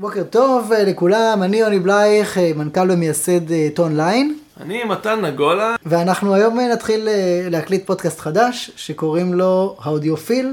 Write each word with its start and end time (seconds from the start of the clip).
בוקר 0.00 0.22
טוב 0.24 0.72
אה, 0.72 0.84
לכולם, 0.84 1.42
אני 1.42 1.56
יוני 1.56 1.78
בלייך, 1.78 2.38
אה, 2.38 2.50
מנכ"ל 2.56 2.90
ומייסד 2.90 3.52
אה, 3.52 3.68
טון 3.74 3.96
ליין, 3.96 4.38
אני 4.60 4.84
מתן 4.84 5.24
נגולה, 5.24 5.76
ואנחנו 5.86 6.34
היום 6.34 6.60
נתחיל 6.60 7.08
להקליט 7.50 7.86
פודקאסט 7.86 8.20
חדש, 8.20 8.70
שקוראים 8.76 9.34
לו 9.34 9.76
האודיופיל, 9.80 10.52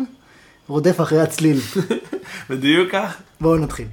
רודף 0.67 1.01
אחרי 1.01 1.21
הצליל. 1.21 1.57
בדיוק 2.49 2.91
כך. 2.91 3.17
בואו 3.41 3.57
נתחיל. 3.57 3.87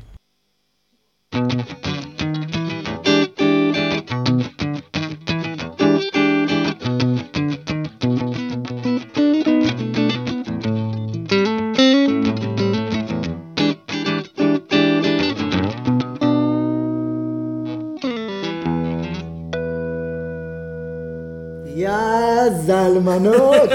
יא 22.83 22.91
זלמנות, 22.91 23.71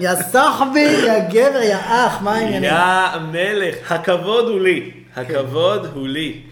יא 0.00 0.14
סחבי, 0.14 0.80
יא 1.06 1.28
גבר, 1.28 1.62
יא 1.62 1.76
אח, 1.76 2.22
מה 2.22 2.34
העניינים? 2.34 2.70
יא 2.70 3.20
מלך, 3.32 3.92
הכבוד 3.92 4.44
הוא 4.48 4.60
לי. 4.60 4.90
הכבוד 5.16 5.86
הוא 5.94 6.08
לי. 6.08 6.42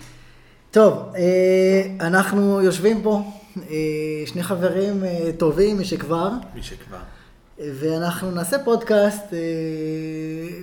טוב, 0.70 1.12
אה, 1.16 2.06
אנחנו 2.06 2.62
יושבים 2.62 3.02
פה, 3.02 3.22
אה, 3.70 3.74
שני 4.26 4.42
חברים 4.42 5.04
אה, 5.04 5.30
טובים 5.36 5.80
משכבר, 5.80 6.30
מי 6.54 6.62
שכבר. 6.62 6.98
ואנחנו 7.58 8.30
נעשה 8.30 8.58
פודקאסט 8.64 9.32
אה, 9.32 9.38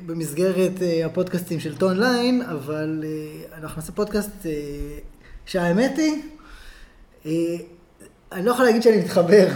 במסגרת 0.06 0.82
אה, 0.82 1.06
הפודקאסטים 1.06 1.60
של 1.60 1.78
טון 1.78 2.00
ליין, 2.00 2.42
אבל 2.42 3.04
אה, 3.04 3.58
אנחנו 3.60 3.82
נעשה 3.82 3.92
פודקאסט 3.92 4.46
אה, 4.46 4.52
שהאמת 5.46 5.98
היא, 5.98 6.22
אה, 7.26 7.32
אני 8.32 8.46
לא 8.46 8.52
יכול 8.52 8.66
להגיד 8.66 8.84
שאני 8.84 8.98
מתחבר 8.98 9.48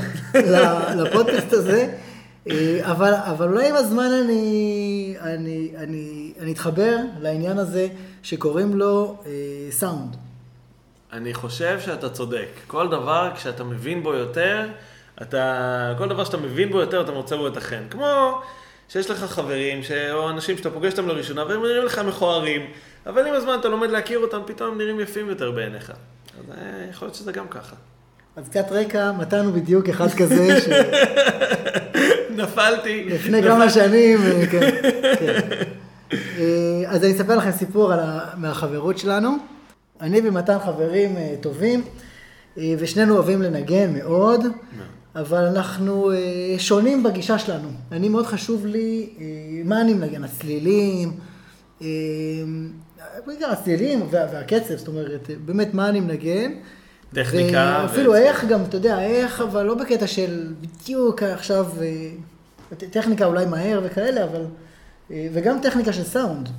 לפודקאסט 0.98 1.54
הזה, 1.54 1.94
אה, 2.50 2.80
אבל, 2.92 3.14
אבל 3.14 3.48
אולי 3.48 3.70
עם 3.70 3.76
הזמן 3.76 4.10
אני, 4.24 5.16
אני, 5.22 5.72
אני, 5.78 6.34
אני 6.40 6.52
אתחבר 6.52 6.98
לעניין 7.20 7.58
הזה 7.58 7.88
שקוראים 8.24 8.78
לו 8.78 9.18
אה, 9.26 9.32
סאונד. 9.72 10.16
אני 11.14 11.34
חושב 11.34 11.80
שאתה 11.80 12.10
צודק. 12.10 12.48
כל 12.68 12.88
דבר, 12.88 13.32
כשאתה 13.36 13.64
מבין 13.64 14.04
בו 14.04 14.14
יותר, 14.14 14.70
אתה... 15.22 15.94
כל 15.98 16.10
דבר 16.10 16.24
שאתה 16.24 16.38
מבין 16.38 16.72
בו 16.72 16.80
יותר, 16.80 17.02
אתה 17.02 17.12
מוצא 17.12 17.36
בו 17.36 17.48
את 17.48 17.58
החן. 17.58 17.84
כמו 17.90 18.42
שיש 18.90 19.10
לך 19.10 19.24
חברים, 19.24 19.84
ש... 19.84 19.92
או 19.92 20.30
אנשים 20.30 20.58
שאתה 20.58 20.70
פוגש 20.70 20.92
אותם 20.92 21.08
לראשונה, 21.08 21.46
והם 21.46 21.62
נראים 21.62 21.86
לך 21.86 22.00
מכוערים, 22.00 22.62
אבל 23.06 23.28
עם 23.28 23.34
הזמן 23.34 23.58
אתה 23.60 23.70
לומד 23.70 23.90
להכיר 23.90 24.20
אותם, 24.20 24.42
פתאום 24.46 24.72
הם 24.72 24.78
נראים 24.78 25.00
יפים 25.00 25.30
יותר 25.30 25.52
בעיניך. 25.52 25.90
אז 25.90 26.52
אה, 26.58 26.86
יכול 26.90 27.06
להיות 27.06 27.16
שזה 27.16 27.32
גם 27.32 27.48
ככה. 27.48 27.76
אז 28.36 28.50
קצת 28.50 28.66
רקע, 28.72 29.12
הוא 29.46 29.54
בדיוק 29.54 29.90
אחד 29.90 30.08
כזה, 30.12 30.58
נפלתי. 32.38 33.06
שלפני 33.10 33.44
כמה 33.44 33.70
שנים, 33.70 34.20
אה, 34.22 34.48
כן, 34.52 34.70
כן. 35.20 35.40
אה, 36.12 36.46
אז 36.88 37.04
אני 37.04 37.12
אספר 37.12 37.36
לכם 37.36 37.52
סיפור 37.52 37.94
ה... 37.94 38.20
מהחברות 38.38 38.98
שלנו. 38.98 39.36
אני 40.02 40.22
ומתן 40.24 40.58
חברים 40.66 41.18
אה, 41.18 41.36
טובים, 41.42 41.82
ושנינו 42.80 43.14
אוהבים 43.16 43.42
לנגן 43.42 43.94
מאוד, 43.94 44.46
אבל 45.16 45.44
אנחנו 45.46 46.12
שונים 46.58 47.04
בגישה 47.04 47.40
שלנו. 47.40 47.68
אני, 47.92 48.10
מאוד 48.10 48.26
חשוב 48.26 48.66
לי, 48.66 49.10
מה 49.66 49.82
אני 49.82 49.94
מנגן? 49.94 50.24
הצלילים, 50.24 51.12
בעיקר 53.26 53.50
הצלילים 53.52 54.02
וה- 54.12 54.26
והקצב, 54.34 54.76
זאת 54.76 54.88
אומרת, 54.88 55.30
באמת 55.46 55.74
מה 55.74 55.90
אני 55.90 56.00
מנגן. 56.00 56.52
טכניקה 57.16 57.86
אפילו 57.86 58.12
ו- 58.12 58.16
איך 58.16 58.46
גם, 58.46 58.64
אתה 58.64 58.78
יודע, 58.78 59.02
איך, 59.02 59.42
אבל 59.42 59.64
לא 59.64 59.76
בקטע 59.76 60.08
של 60.08 60.54
בדיוק 60.62 61.24
עכשיו, 61.24 61.68
אה, 61.82 62.10
טכניקה 62.92 63.26
אולי 63.26 63.46
מהר 63.46 63.82
וכאלה, 63.84 64.24
אבל, 64.24 64.46
אה, 65.12 65.28
וגם 65.34 65.58
טכניקה 65.62 65.94
של 65.94 66.04
סאונד. 66.04 66.50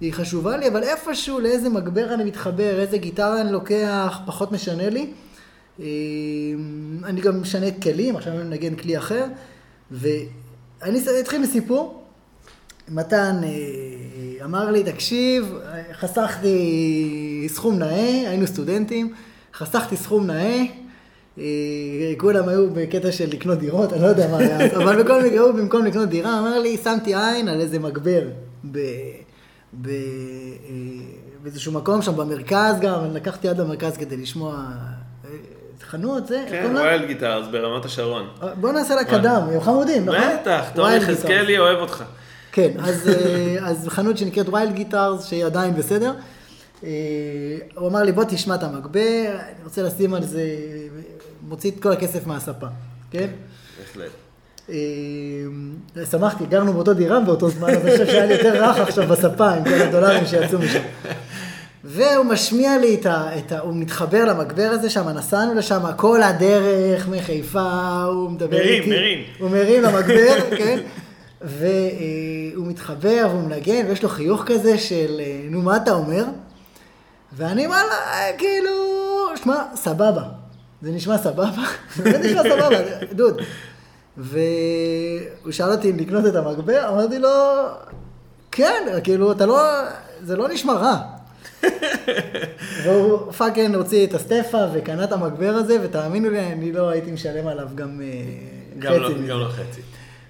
היא 0.00 0.12
חשובה 0.12 0.56
לי, 0.56 0.68
אבל 0.68 0.82
איפשהו 0.82 1.40
לאיזה 1.40 1.68
מגבר 1.68 2.14
אני 2.14 2.24
מתחבר, 2.24 2.80
איזה 2.80 2.98
גיטרה 2.98 3.40
אני 3.40 3.52
לוקח, 3.52 4.18
פחות 4.26 4.52
משנה 4.52 4.88
לי. 4.88 5.10
אה, 5.80 5.86
אני 7.04 7.20
גם 7.20 7.42
משנה 7.42 7.66
כלים, 7.82 8.16
עכשיו 8.16 8.32
אני 8.32 8.42
מנגן 8.42 8.74
כלי 8.74 8.98
אחר, 8.98 9.24
ואני 9.90 11.00
אתחיל 11.20 11.40
מסיפור. 11.40 12.02
מתן 12.88 13.40
אמר 14.44 14.70
לי, 14.70 14.84
תקשיב, 14.84 15.54
חסכתי 15.92 17.46
סכום 17.48 17.78
נאה, 17.78 18.28
היינו 18.28 18.46
סטודנטים, 18.46 19.14
חסכתי 19.58 19.96
סכום 19.96 20.26
נאה, 20.26 20.62
אה, 21.38 21.44
כולם 22.16 22.48
היו 22.48 22.70
בקטע 22.70 23.12
של 23.12 23.26
לקנות 23.30 23.58
דירות, 23.58 23.92
אני 23.92 24.02
לא 24.02 24.06
יודע 24.06 24.28
מה 24.28 24.36
היה, 24.38 24.58
אבל 24.82 25.02
בכל 25.02 25.24
מקרה 25.24 25.40
הוא 25.40 25.52
במקום 25.52 25.84
לקנות 25.84 26.08
דירה, 26.08 26.38
אמר 26.38 26.58
לי, 26.58 26.76
שמתי 26.84 27.14
עין 27.14 27.48
על 27.48 27.60
איזה 27.60 27.78
מגבר 27.78 28.20
ב- 28.70 28.78
ב- 29.82 29.88
אה, 29.88 29.94
באיזשהו 31.42 31.72
מקום 31.72 32.02
שם 32.02 32.16
במרכז 32.16 32.74
גם, 32.80 33.04
אני 33.04 33.14
לקחתי 33.14 33.48
עד 33.48 33.60
למרכז 33.60 33.96
כדי 33.96 34.16
לשמוע 34.16 34.54
אה, 35.24 35.30
חנות, 35.82 36.26
זה, 36.26 36.44
כן? 36.48 36.72
ווילד 36.76 37.06
גיטרס 37.06 37.46
ברמת 37.50 37.84
השרון. 37.84 38.28
בוא 38.60 38.72
נעשה 38.72 38.94
לה 38.94 39.04
קדם, 39.04 39.42
הם 39.52 39.60
חמודים, 39.60 40.04
נכון? 40.04 40.20
בטח, 40.42 40.64
ווילד 40.76 41.02
יחזקאלי 41.02 41.58
אוהב 41.58 41.78
אותך. 41.78 42.04
כן, 42.52 42.70
אז, 42.78 43.10
אז 43.62 43.88
חנות 43.88 44.18
שנקראת 44.18 44.48
ויילד 44.48 44.74
גיטרס, 44.74 45.24
שהיא 45.24 45.44
עדיין 45.44 45.74
בסדר. 45.74 46.12
אה, 46.84 46.90
הוא 47.74 47.88
אמר 47.88 48.02
לי, 48.02 48.12
בוא 48.12 48.24
תשמע 48.28 48.54
את 48.54 48.62
המגבר, 48.62 49.26
אני 49.30 49.64
רוצה 49.64 49.82
לשים 49.82 50.14
על 50.14 50.24
זה, 50.24 50.44
מוציא 51.42 51.70
את 51.70 51.82
כל 51.82 51.92
הכסף 51.92 52.26
מהספה, 52.26 52.66
כן? 53.10 53.28
בהחלט. 53.78 54.10
אה, 54.70 54.74
שמחתי, 56.10 56.46
גרנו 56.46 56.72
באותו 56.72 56.94
דירה 56.94 57.20
באותו 57.20 57.50
זמן, 57.50 57.70
אז 57.70 57.76
אני 57.76 57.90
חושב 57.90 58.06
שהיה 58.06 58.26
לי 58.26 58.34
יותר 58.34 58.64
רך 58.64 58.78
עכשיו 58.78 59.08
בספה 59.08 59.50
עם 59.50 59.64
כל 59.64 59.70
הדולרים 59.70 60.26
שיצאו 60.26 60.58
משם. 60.58 60.82
והוא 61.84 62.24
משמיע 62.24 62.78
לי 62.78 62.94
את 62.94 63.06
ה... 63.06 63.38
את 63.38 63.52
ה 63.52 63.58
הוא 63.58 63.76
מתחבר 63.76 64.24
למגבר 64.24 64.68
הזה 64.72 64.90
שם, 64.90 65.08
נסענו 65.08 65.54
לשם 65.54 65.80
כל 65.96 66.22
הדרך 66.22 67.08
מחיפה, 67.08 68.02
הוא 68.02 68.30
מדבר 68.30 68.56
מרים, 68.56 68.82
איתי. 68.82 68.90
מרים. 68.90 69.18
הוא 69.38 69.50
מרים 69.50 69.82
למגבר, 69.82 70.56
כן? 70.58 70.78
והוא 71.40 72.66
מתחבר 72.66 73.26
והוא 73.30 73.42
מנגן, 73.42 73.86
ויש 73.88 74.02
לו 74.02 74.08
חיוך 74.08 74.42
כזה 74.46 74.78
של, 74.78 75.20
אה, 75.20 75.40
נו, 75.50 75.62
מה 75.62 75.76
אתה 75.76 75.92
אומר? 75.92 76.24
ואני 77.38 77.66
וואלה, 77.66 77.92
אה, 77.92 78.30
כאילו, 78.38 78.70
שמע, 79.42 79.62
סבבה. 79.74 80.22
זה 80.82 80.90
נשמע 80.90 81.18
סבבה? 81.18 81.62
זה 81.96 82.18
נשמע 82.18 82.42
סבבה, 82.42 82.78
דוד. 83.12 83.40
והוא 84.16 85.52
שאל 85.52 85.70
אותי 85.72 85.90
אם 85.90 85.96
לקנות 85.98 86.26
את 86.26 86.34
המגבר, 86.34 86.88
אמרתי 86.88 87.18
לו, 87.18 87.28
כן, 88.52 88.86
כאילו, 89.04 89.32
אתה 89.32 89.46
לא, 89.46 89.60
זה 90.22 90.36
לא 90.36 90.48
נשמע 90.48 90.72
רע. 90.72 90.96
והוא 92.84 93.32
פאקינג 93.32 93.74
הוציא 93.74 94.06
את 94.06 94.14
הסטפה 94.14 94.64
וקנה 94.72 95.04
את 95.04 95.12
המגבר 95.12 95.54
הזה, 95.54 95.76
ותאמינו 95.82 96.30
לי, 96.30 96.52
אני 96.52 96.72
לא 96.72 96.88
הייתי 96.88 97.10
משלם 97.10 97.46
עליו 97.46 97.68
גם 97.74 98.00
גם 98.78 98.92
חצי 98.92 99.14
לא-. 99.14 99.26
גם 99.28 99.38
לא 99.38 99.48
חצי. 99.48 99.80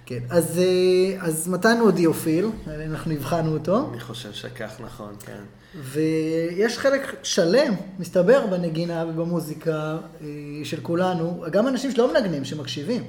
כן, 0.09 0.19
אז, 0.31 0.59
אה, 0.59 1.27
אז 1.27 1.49
מתן 1.49 1.77
הוא 1.81 1.87
אודיופיל, 1.87 2.47
אנחנו 2.67 3.13
הבחנו 3.13 3.55
אותו, 3.55 3.89
אני 3.91 4.01
חושב 4.01 4.33
שכך 4.33 4.81
נכון, 4.81 5.15
כן. 5.21 5.43
ויש 5.83 6.79
חלק 6.79 7.17
שלם, 7.23 7.75
מסתבר, 7.99 8.47
בנגינה 8.47 9.05
ובמוזיקה 9.09 9.99
אה, 10.21 10.27
של 10.65 10.81
כולנו, 10.81 11.45
גם 11.51 11.69
אנשים 11.69 11.91
שלא 11.91 12.13
מנגנים, 12.13 12.45
שמקשיבים, 12.45 13.05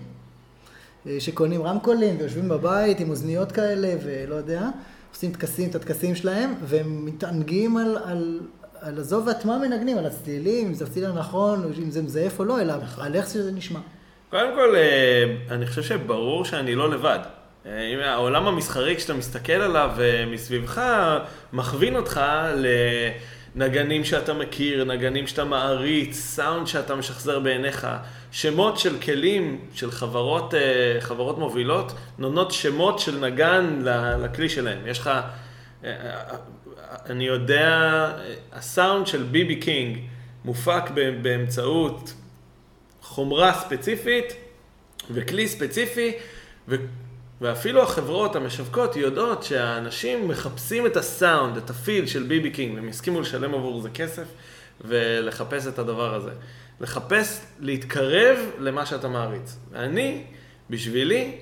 אה, 1.07 1.19
שקונים 1.19 1.61
רמקולים 1.61 2.15
ויושבים 2.19 2.49
בבית 2.49 2.99
עם 2.99 3.09
אוזניות 3.09 3.51
כאלה, 3.51 3.95
ולא 4.03 4.35
יודע, 4.35 4.69
עושים 5.13 5.31
טקסים, 5.31 5.69
את 5.69 5.75
הטקסים 5.75 6.15
שלהם, 6.15 6.53
והם 6.63 7.05
מתענגים 7.05 7.77
על, 7.77 7.97
על, 8.03 8.39
על 8.81 8.99
עזוב 8.99 9.27
ואת 9.27 9.45
מה 9.45 9.57
מנגנים, 9.57 9.97
על 9.97 10.05
הצלילים, 10.05 10.67
אם 10.67 10.73
זה 10.73 10.85
הצליל 10.85 11.05
הנכון, 11.05 11.71
אם 11.83 11.91
זה 11.91 12.01
מזייף 12.01 12.39
או 12.39 12.45
לא, 12.45 12.61
אלא 12.61 12.73
על 12.97 13.15
איך 13.15 13.29
שזה 13.29 13.51
נשמע. 13.51 13.79
קודם 14.29 14.55
כל, 14.55 14.75
אה, 14.75 15.23
אני 15.55 15.67
חושב 15.67 15.83
שברור 15.83 16.45
שאני 16.45 16.75
לא 16.75 16.89
לבד. 16.89 17.19
אה, 17.65 18.11
העולם 18.11 18.47
המסחרי, 18.47 18.95
כשאתה 18.95 19.13
מסתכל 19.13 19.53
עליו 19.53 19.91
אה, 19.99 20.25
מסביבך, 20.25 20.81
מכווין 21.53 21.95
אותך 21.95 22.21
לנגנים 23.55 24.03
שאתה 24.03 24.33
מכיר, 24.33 24.83
נגנים 24.83 25.27
שאתה 25.27 25.43
מעריץ, 25.43 26.15
סאונד 26.15 26.67
שאתה 26.67 26.95
משחזר 26.95 27.39
בעיניך, 27.39 27.87
שמות 28.31 28.79
של 28.79 28.99
כלים 28.99 29.61
של 29.73 29.91
חברות, 29.91 30.53
חברות 30.99 31.37
מובילות, 31.37 31.91
נותנות 32.17 32.51
שמות 32.51 32.99
של 32.99 33.19
נגן 33.19 33.81
לכלי 34.23 34.49
שלהם. 34.49 34.87
יש 34.87 34.99
לך, 34.99 35.11
אני 37.09 37.27
יודע, 37.27 38.11
הסאונד 38.53 39.07
של 39.07 39.23
ביבי 39.23 39.55
קינג 39.55 39.97
מופק 40.45 40.83
באמצעות 41.21 42.13
חומרה 43.09 43.53
ספציפית 43.53 44.33
וכלי 45.11 45.47
ספציפי, 45.47 46.11
ואפילו 47.41 47.83
החברות 47.83 48.35
המשווקות 48.35 48.95
יודעות 48.95 49.43
שהאנשים 49.43 50.27
מחפשים 50.27 50.85
את 50.85 50.97
הסאונד, 50.97 51.57
את 51.57 51.69
ה 51.69 51.77
feel 51.77 52.05
של 52.05 52.23
ביבי 52.23 52.49
קינג, 52.49 52.75
והם 52.75 52.87
הסכימו 52.89 53.21
לשלם 53.21 53.53
עבור 53.53 53.81
זה 53.81 53.89
כסף 53.89 54.23
ולחפש 54.81 55.67
את 55.67 55.79
הדבר 55.79 56.15
הזה. 56.15 56.31
לחפש, 56.81 57.41
להתקרב 57.59 58.37
למה 58.59 58.85
שאתה 58.85 59.07
מעריץ. 59.07 59.57
אני, 59.75 60.23
בשבילי, 60.69 61.37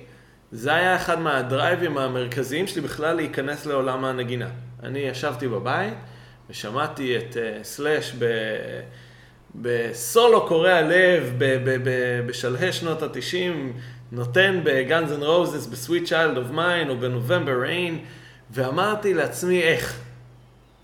זה 0.52 0.74
היה 0.74 0.96
אחד 0.96 1.20
מה 1.20 1.37
drive 1.37 1.81
ים 1.81 1.98
המרכזיים 1.98 2.66
שלי 2.66 2.80
בכלל 2.80 3.16
להיכנס 3.16 3.66
לעולם 3.66 4.04
הנגינה. 4.04 4.50
אני 4.82 4.98
ישבתי 4.98 5.48
בבית 5.48 5.94
ושמעתי 6.50 7.18
את 7.18 7.32
uh, 7.32 7.64
סלאש 7.64 8.14
ב... 8.18 8.24
בסולו 9.54 10.46
קורע 10.46 10.82
לב, 10.82 11.34
בשלהי 12.26 12.72
שנות 12.72 13.02
התשעים, 13.02 13.72
נותן 14.12 14.60
ב 14.64 14.74
Guns 14.74 15.12
N' 15.12 15.22
Roses, 15.22 15.66
ב 15.66 15.72
Sweet 15.72 16.04
Child 16.04 16.36
O' 16.36 16.50
Mine 16.50 16.88
או 16.88 16.96
ב 16.96 17.03
November 17.03 17.60
Rain, 17.60 17.98
ואמרתי 18.50 19.14
לעצמי 19.14 19.62
איך, 19.62 20.00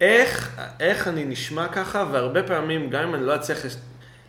איך, 0.00 0.60
איך 0.80 1.08
אני 1.08 1.24
נשמע 1.24 1.68
ככה, 1.68 2.04
והרבה 2.12 2.42
פעמים, 2.42 2.90
גם 2.90 3.08
אם 3.08 3.14
אני 3.14 3.26
לא 3.26 3.36
אצליח 3.36 3.58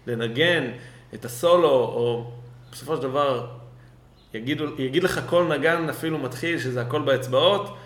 לנגן 0.07 0.71
את 1.13 1.25
הסולו, 1.25 1.69
או 1.69 2.31
בסופו 2.71 2.95
של 2.95 3.01
דבר 3.01 3.47
יגיד, 4.33 4.61
יגיד 4.77 5.03
לך 5.03 5.21
כל 5.25 5.47
נגן 5.57 5.89
אפילו 5.89 6.17
מתחיל, 6.17 6.59
שזה 6.59 6.81
הכל 6.81 7.01
באצבעות, 7.01 7.77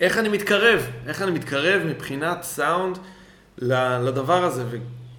איך 0.00 0.18
אני 0.18 0.28
מתקרב, 0.28 0.90
איך 1.06 1.22
אני 1.22 1.30
מתקרב 1.30 1.82
מבחינת 1.84 2.42
סאונד 2.42 2.98
לדבר 3.58 4.44
הזה. 4.44 4.64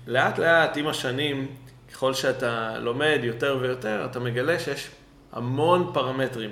ולאט 0.07 0.39
לאט, 0.39 0.77
עם 0.77 0.87
השנים, 0.87 1.47
ככל 1.93 2.13
שאתה 2.13 2.79
לומד 2.79 3.19
יותר 3.23 3.57
ויותר, 3.61 4.05
אתה 4.05 4.19
מגלה 4.19 4.59
שיש 4.59 4.89
המון 5.31 5.89
פרמטרים. 5.93 6.49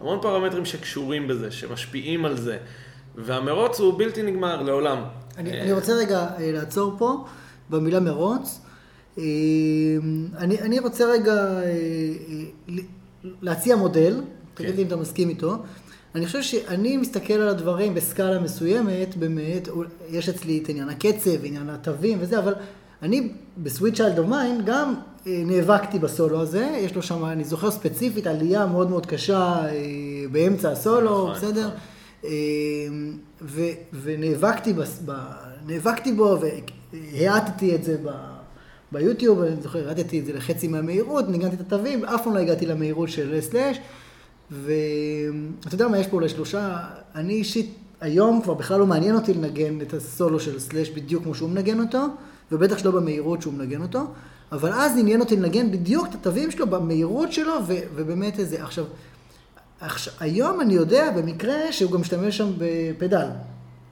המון 0.00 0.18
פרמטרים 0.22 0.64
שקשורים 0.64 1.28
בזה, 1.28 1.50
שמשפיעים 1.50 2.24
על 2.24 2.36
זה. 2.36 2.58
והמרוץ 3.16 3.80
הוא 3.80 3.98
בלתי 3.98 4.22
נגמר, 4.22 4.62
לעולם. 4.62 5.04
אני, 5.38 5.60
אני 5.60 5.72
רוצה 5.72 5.92
רגע 5.92 6.26
אה, 6.38 6.52
לעצור 6.52 6.94
פה 6.98 7.24
במילה 7.70 8.00
מרוץ. 8.00 8.60
אה, 9.18 9.24
אני, 10.38 10.60
אני 10.60 10.78
רוצה 10.78 11.04
רגע 11.04 11.32
אה, 11.32 12.74
להציע 13.42 13.76
מודל, 13.76 14.14
כן. 14.56 14.64
תגיד 14.64 14.76
לי 14.76 14.82
אם 14.82 14.86
אתה 14.86 14.96
מסכים 14.96 15.28
איתו. 15.28 15.56
אני 16.14 16.26
חושב 16.26 16.42
שאני 16.42 16.96
מסתכל 16.96 17.32
על 17.32 17.48
הדברים 17.48 17.94
בסקאלה 17.94 18.40
מסוימת, 18.40 19.16
באמת, 19.16 19.68
יש 20.08 20.28
אצלי 20.28 20.60
את 20.62 20.68
עניין 20.68 20.88
הקצב, 20.88 21.44
עניין 21.44 21.70
התווים 21.70 22.18
וזה, 22.20 22.38
אבל 22.38 22.54
אני 23.02 23.28
ב 23.58 23.64
Sweet 23.64 23.94
Child 23.96 24.18
O' 24.18 24.28
Mine 24.28 24.60
גם 24.64 24.94
אה, 25.26 25.42
נאבקתי 25.46 25.98
בסולו 25.98 26.40
הזה, 26.40 26.78
יש 26.78 26.94
לו 26.94 27.02
שם, 27.02 27.24
אני 27.24 27.44
זוכר 27.44 27.70
ספציפית, 27.70 28.26
עלייה 28.26 28.66
מאוד 28.66 28.90
מאוד 28.90 29.06
קשה 29.06 29.64
אה, 29.64 29.70
באמצע 30.32 30.70
הסולו, 30.70 31.28
נכון, 31.28 31.34
בסדר? 31.34 31.66
נכון. 31.66 31.78
אה, 32.24 32.30
ו, 33.42 33.62
ונאבקתי 34.02 34.72
בס, 34.72 35.02
ב, 35.04 35.12
נאבקתי 35.66 36.12
בו 36.12 36.38
והאטתי 36.92 37.74
את 37.74 37.84
זה 37.84 37.96
ב, 38.04 38.10
ביוטיוב, 38.92 39.42
אני 39.42 39.62
זוכר, 39.62 39.88
האטתי 39.88 40.20
את 40.20 40.26
זה 40.26 40.32
לחצי 40.32 40.68
מהמהירות, 40.68 41.28
ניגנתי 41.28 41.56
את 41.56 41.60
התווים, 41.60 42.04
אף 42.04 42.24
פעם 42.24 42.34
לא 42.34 42.38
הגעתי 42.38 42.66
למהירות 42.66 43.08
של 43.08 43.40
סלאש, 43.40 43.78
ואתה 44.50 45.74
יודע 45.74 45.88
מה, 45.88 45.98
יש 45.98 46.06
פה 46.06 46.16
אולי 46.16 46.28
שלושה, 46.28 46.78
אני 47.14 47.32
אישית 47.32 47.74
היום 48.00 48.42
כבר 48.42 48.54
בכלל 48.54 48.78
לא 48.78 48.86
מעניין 48.86 49.14
אותי 49.14 49.34
לנגן 49.34 49.80
את 49.80 49.94
הסולו 49.94 50.40
של 50.40 50.58
סלאש 50.58 50.90
בדיוק 50.90 51.22
כמו 51.22 51.34
שהוא 51.34 51.50
מנגן 51.50 51.80
אותו. 51.80 52.06
ובטח 52.52 52.78
שלא 52.78 52.90
במהירות 52.90 53.42
שהוא 53.42 53.54
מנגן 53.54 53.82
אותו, 53.82 54.06
אבל 54.52 54.72
אז 54.72 54.98
עניין 54.98 55.20
אותי 55.20 55.36
לנגן 55.36 55.72
בדיוק 55.72 56.06
את 56.06 56.14
התווים 56.14 56.50
שלו 56.50 56.66
במהירות 56.66 57.32
שלו, 57.32 57.54
ו- 57.66 57.74
ובאמת 57.94 58.38
איזה, 58.38 58.62
עכשיו, 58.62 58.84
עכשיו, 59.80 60.14
היום 60.20 60.60
אני 60.60 60.74
יודע 60.74 61.10
במקרה 61.10 61.72
שהוא 61.72 61.92
גם 61.92 62.00
משתמש 62.00 62.36
שם 62.36 62.52
בפדל, 62.58 63.26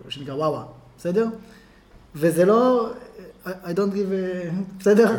שנקרא 0.08 0.34
וואווה, 0.34 0.64
בסדר? 0.98 1.26
וזה 2.14 2.44
לא, 2.44 2.90
I 3.46 3.48
don't 3.48 3.92
give 3.92 4.10
a... 4.10 4.52
בסדר? 4.78 5.16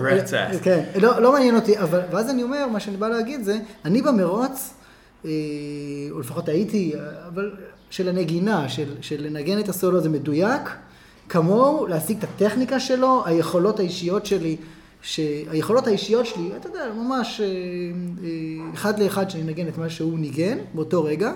כן, 0.64 0.84
לא, 1.02 1.22
לא 1.22 1.32
מעניין 1.32 1.56
אותי, 1.56 1.80
אבל, 1.80 2.02
ואז 2.12 2.30
אני 2.30 2.44
אומר, 2.44 2.68
מה 2.68 2.80
שאני 2.80 2.98
בא 2.98 3.08
להגיד 3.08 3.44
זה, 3.44 3.60
אני 3.86 4.02
במרוץ, 4.02 4.74
אה, 5.26 5.32
או 6.12 6.20
לפחות 6.20 6.50
הייתי, 6.50 6.94
אבל 7.28 7.52
של 7.90 8.10
הנגינה, 8.10 8.70
של, 8.70 8.96
של 9.02 9.24
לנגן 9.24 9.60
את 9.60 9.70
הסולו 9.70 10.02
זה 10.02 10.10
מדויק, 10.10 10.62
כמוהו, 11.30 11.88
להשיג 11.88 12.18
את 12.18 12.24
הטכניקה 12.24 12.80
שלו, 12.80 13.24
היכולות 13.26 13.80
האישיות 13.80 14.26
שלי, 14.26 14.58
שהיכולות 15.02 15.88
האישיות 15.88 16.26
שלי, 16.26 16.50
אתה 16.58 16.70
יודע, 16.70 16.86
ממש 16.96 17.42
אה, 17.42 17.46
אה, 17.46 18.74
אחד 18.74 19.00
לאחד 19.00 19.30
שאני 19.30 19.44
אנגן 19.44 19.68
את 19.68 19.78
מה 19.78 19.90
שהוא 19.90 20.20
ניגן 20.20 20.58
באותו 20.74 21.04
רגע. 21.04 21.32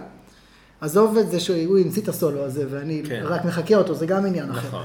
עזוב 0.81 1.17
את 1.17 1.31
זה 1.31 1.39
שהוא 1.39 1.77
המציא 1.77 2.01
את 2.01 2.07
הסולו 2.07 2.43
הזה 2.43 2.65
ואני 2.69 3.03
כן. 3.05 3.21
רק 3.23 3.45
מחכה 3.45 3.75
אותו, 3.75 3.95
זה 3.95 4.05
גם 4.05 4.25
עניין 4.25 4.45
נכון. 4.49 4.59
אחר. 4.59 4.83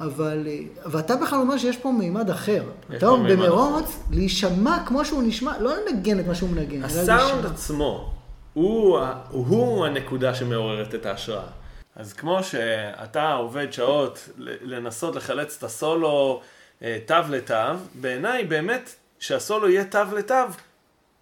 אבל, 0.00 0.46
אה, 0.46 0.58
ואתה 0.86 1.16
בכלל 1.16 1.38
אומר 1.38 1.58
שיש 1.58 1.76
פה 1.76 1.92
מימד 1.92 2.30
אחר. 2.30 2.62
אתה 2.96 3.06
אומר 3.06 3.36
במרוץ, 3.36 3.96
להישמע 4.10 4.78
כמו 4.86 5.04
שהוא 5.04 5.22
נשמע, 5.22 5.58
לא 5.60 5.72
לנגן 5.76 6.20
את 6.20 6.26
מה 6.26 6.34
שהוא 6.34 6.50
מנגן. 6.50 6.84
הסאונד 6.84 7.46
עצמו 7.46 8.12
הוא, 8.52 8.98
הוא 9.30 9.86
הנקודה 9.86 10.34
שמעוררת 10.34 10.94
את 10.94 11.06
ההשראה. 11.06 11.46
אז 11.96 12.12
כמו 12.12 12.42
שאתה 12.42 13.32
עובד 13.32 13.72
שעות 13.72 14.28
לנסות 14.38 15.16
לחלץ 15.16 15.56
את 15.58 15.62
הסולו 15.62 16.42
אה, 16.82 16.98
תו 17.06 17.14
לתו, 17.30 17.54
בעיניי 17.94 18.44
באמת 18.44 18.94
שהסולו 19.18 19.68
יהיה 19.68 19.84
תו 19.84 20.16
לתו 20.16 20.34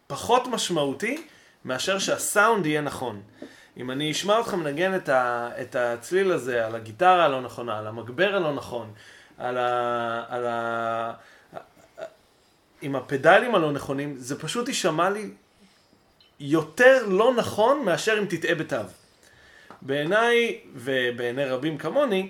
פחות 0.06 0.47
משמעותי 0.47 1.26
מאשר 1.65 1.99
שהסאונד 1.99 2.67
יהיה 2.67 2.81
נכון. 2.81 3.23
אם 3.76 3.91
אני 3.91 4.11
אשמע 4.11 4.37
אותך 4.37 4.55
מנגן 4.55 4.97
את, 4.97 5.09
ה, 5.09 5.50
את 5.61 5.76
הצליל 5.76 6.32
הזה 6.32 6.67
על 6.67 6.75
הגיטרה 6.75 7.25
הלא 7.25 7.41
נכונה, 7.41 7.79
על 7.79 7.87
המגבר 7.87 8.35
הלא 8.37 8.55
נכון, 8.55 8.93
על 9.38 9.59
ה... 9.59 10.25
על 10.29 10.47
ה 10.47 11.12
עם 12.82 12.97
הפדלים 12.97 13.55
הלא 13.55 13.73
נכונים, 13.73 14.15
זה 14.17 14.38
פשוט 14.38 14.69
יישמע 14.69 15.11
לי 15.11 15.31
יותר 16.41 17.06
לא 17.09 17.35
נכון 17.35 17.85
מאשר 17.85 18.19
אם 18.19 18.25
תטעה 18.29 18.55
בתו. 18.55 18.76
בעיניי, 19.85 20.59
ובעיני 20.75 21.45
רבים 21.45 21.79
כמוני, 21.79 22.29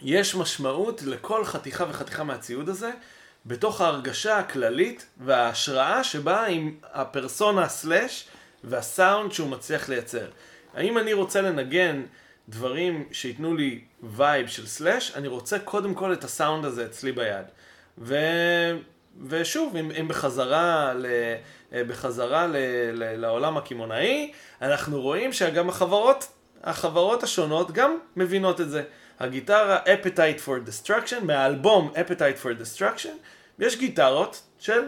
יש 0.00 0.34
משמעות 0.34 1.02
לכל 1.02 1.44
חתיכה 1.44 1.84
וחתיכה 1.88 2.24
מהציוד 2.24 2.68
הזה, 2.68 2.90
בתוך 3.46 3.80
ההרגשה 3.80 4.38
הכללית 4.38 5.06
וההשראה 5.18 6.04
שבאה 6.04 6.46
עם 6.46 6.74
הפרסונה 6.92 7.68
סלאש 7.68 8.24
והסאונד 8.64 9.32
שהוא 9.32 9.48
מצליח 9.48 9.88
לייצר. 9.88 10.26
האם 10.74 10.98
אני 10.98 11.12
רוצה 11.12 11.40
לנגן 11.40 12.02
דברים 12.48 13.08
שייתנו 13.12 13.54
לי 13.54 13.80
vibe 14.02 14.46
של 14.46 14.66
סלאש, 14.66 15.12
אני 15.16 15.28
רוצה 15.28 15.58
קודם 15.58 15.94
כל 15.94 16.12
את 16.12 16.24
הסאונד 16.24 16.64
הזה 16.64 16.84
אצלי 16.84 17.12
ביד. 17.12 17.46
ו... 17.98 18.16
ושוב, 19.28 19.76
אם, 19.76 19.90
אם 20.00 20.08
בחזרה, 20.08 20.94
ל, 20.94 21.06
בחזרה 21.72 22.46
ל, 22.46 22.56
ל, 22.92 23.16
לעולם 23.16 23.56
הקמעונאי, 23.56 24.32
אנחנו 24.62 25.00
רואים 25.00 25.32
שגם 25.32 25.68
החברות 25.68 26.28
החברות 26.64 27.22
השונות 27.22 27.72
גם 27.72 27.98
מבינות 28.16 28.60
את 28.60 28.70
זה. 28.70 28.82
הגיטרה 29.20 29.78
Appetite 29.84 30.46
for 30.46 30.68
Destruction, 30.68 31.24
מהאלבום 31.24 31.92
Appetite 31.94 32.44
for 32.44 32.62
Destruction, 32.62 33.12
יש 33.58 33.78
גיטרות 33.78 34.42
של, 34.58 34.82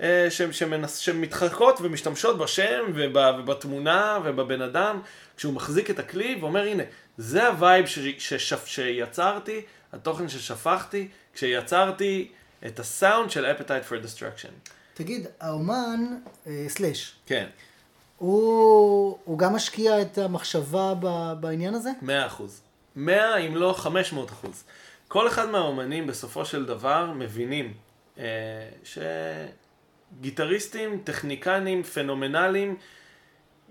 אה, 0.00 0.26
ש, 0.30 0.42
שמנס, 0.42 0.96
שמתחקות 0.96 1.80
ומשתמשות 1.80 2.38
בשם 2.38 2.84
וב, 2.94 3.16
ובתמונה 3.38 4.18
ובבן 4.24 4.62
אדם, 4.62 5.00
כשהוא 5.36 5.54
מחזיק 5.54 5.90
את 5.90 5.98
הכלי 5.98 6.38
ואומר 6.40 6.62
הנה, 6.62 6.82
זה 7.16 7.46
ה 7.46 7.54
vibe 7.54 7.86
ש, 7.86 7.98
שיצרתי, 8.66 9.62
התוכן 9.92 10.28
ששפכתי, 10.28 11.08
כשיצרתי 11.34 12.28
את 12.66 12.80
הסאונד 12.80 13.30
של 13.30 13.52
Appetite 13.54 13.90
for 13.90 14.06
Destruction. 14.06 14.70
תגיד, 14.94 15.26
האומן, 15.40 16.00
אה, 16.46 16.64
סלאש. 16.68 17.14
כן. 17.26 17.46
הוא, 18.18 19.18
הוא 19.24 19.38
גם 19.38 19.54
משקיע 19.54 20.02
את 20.02 20.18
המחשבה 20.18 20.94
ב, 21.00 21.32
בעניין 21.40 21.74
הזה? 21.74 21.90
מאה 22.02 22.26
אחוז. 22.26 22.62
מאה 22.96 23.36
אם 23.36 23.56
לא 23.56 23.72
חמש 23.72 24.12
מאות 24.12 24.30
אחוז. 24.30 24.64
כל 25.08 25.28
אחד 25.28 25.48
מהאומנים 25.48 26.06
בסופו 26.06 26.44
של 26.44 26.66
דבר 26.66 27.12
מבינים 27.12 27.74
אה, 28.18 28.24
שגיטריסטים, 30.20 31.00
טכניקנים, 31.04 31.82
פנומנליים, 31.82 32.76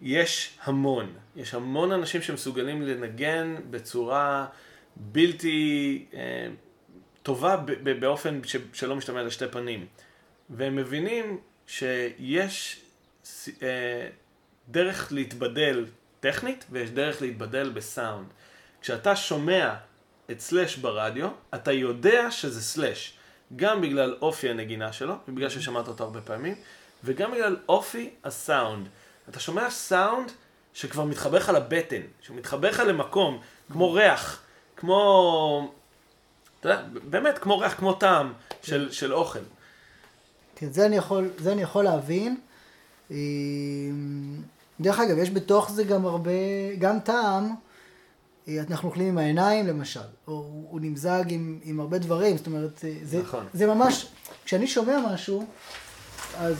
יש 0.01 0.57
המון. 0.63 1.13
יש 1.35 1.53
המון 1.53 1.91
אנשים 1.91 2.21
שמסוגלים 2.21 2.81
לנגן 2.81 3.55
בצורה 3.69 4.45
בלתי 4.95 6.05
אה, 6.13 6.47
טובה 7.23 7.57
באופן 7.99 8.41
ש, 8.43 8.55
שלא 8.73 8.95
משתמע 8.95 9.23
לשתי 9.23 9.47
פנים. 9.47 9.85
והם 10.49 10.75
מבינים 10.75 11.39
שיש 11.67 12.81
אה, 13.63 14.07
דרך 14.69 15.11
להתבדל 15.11 15.85
טכנית 16.19 16.65
ויש 16.71 16.89
דרך 16.89 17.21
להתבדל 17.21 17.69
בסאונד. 17.69 18.27
כשאתה 18.81 19.15
שומע 19.15 19.73
את 20.31 20.39
סלאש 20.39 20.75
ברדיו, 20.75 21.29
אתה 21.55 21.71
יודע 21.71 22.31
שזה 22.31 22.61
סלאש. 22.61 23.17
גם 23.55 23.81
בגלל 23.81 24.15
אופי 24.21 24.49
הנגינה 24.49 24.93
שלו, 24.93 25.15
ובגלל 25.27 25.49
ששמעת 25.49 25.87
אותו 25.87 26.03
הרבה 26.03 26.21
פעמים, 26.21 26.55
וגם 27.03 27.31
בגלל 27.31 27.57
אופי 27.69 28.09
הסאונד. 28.23 28.87
אתה 29.29 29.39
שומע 29.39 29.69
סאונד 29.69 30.31
שכבר 30.73 31.03
מתחבר 31.03 31.37
לך 31.37 31.49
לבטן, 31.49 32.01
שמתחבר 32.21 32.69
לך 32.69 32.79
למקום, 32.79 33.41
כמו 33.71 33.93
ריח, 33.93 34.41
כמו, 34.77 35.73
אתה 36.59 36.69
יודע, 36.69 36.83
באמת 37.09 37.37
כמו 37.37 37.59
ריח, 37.59 37.73
כמו 37.73 37.93
טעם 37.93 38.33
של, 38.63 38.91
של 38.91 39.13
אוכל. 39.13 39.39
כן, 40.55 40.71
זה 40.71 40.85
אני 40.85 40.97
יכול, 40.97 41.29
זה 41.37 41.51
אני 41.51 41.61
יכול 41.61 41.83
להבין. 41.83 42.37
דרך 44.79 44.99
אגב, 44.99 45.17
יש 45.17 45.31
בתוך 45.31 45.71
זה 45.71 45.83
גם 45.83 46.05
הרבה, 46.05 46.31
גם 46.79 46.99
טעם, 46.99 47.49
אה, 48.47 48.63
אנחנו 48.69 48.89
אוכלים 48.89 49.07
עם 49.07 49.17
העיניים 49.17 49.67
למשל, 49.67 49.99
או 50.27 50.33
הוא 50.69 50.81
נמזג 50.81 51.23
עם, 51.27 51.59
עם 51.63 51.79
הרבה 51.79 51.97
דברים, 51.97 52.37
זאת 52.37 52.47
אומרת, 52.47 52.85
אה, 52.85 52.93
זה, 53.03 53.21
נכון. 53.21 53.45
זה 53.53 53.67
ממש, 53.67 54.07
כשאני 54.45 54.67
שומע 54.67 54.97
משהו, 55.13 55.45
אז, 56.37 56.55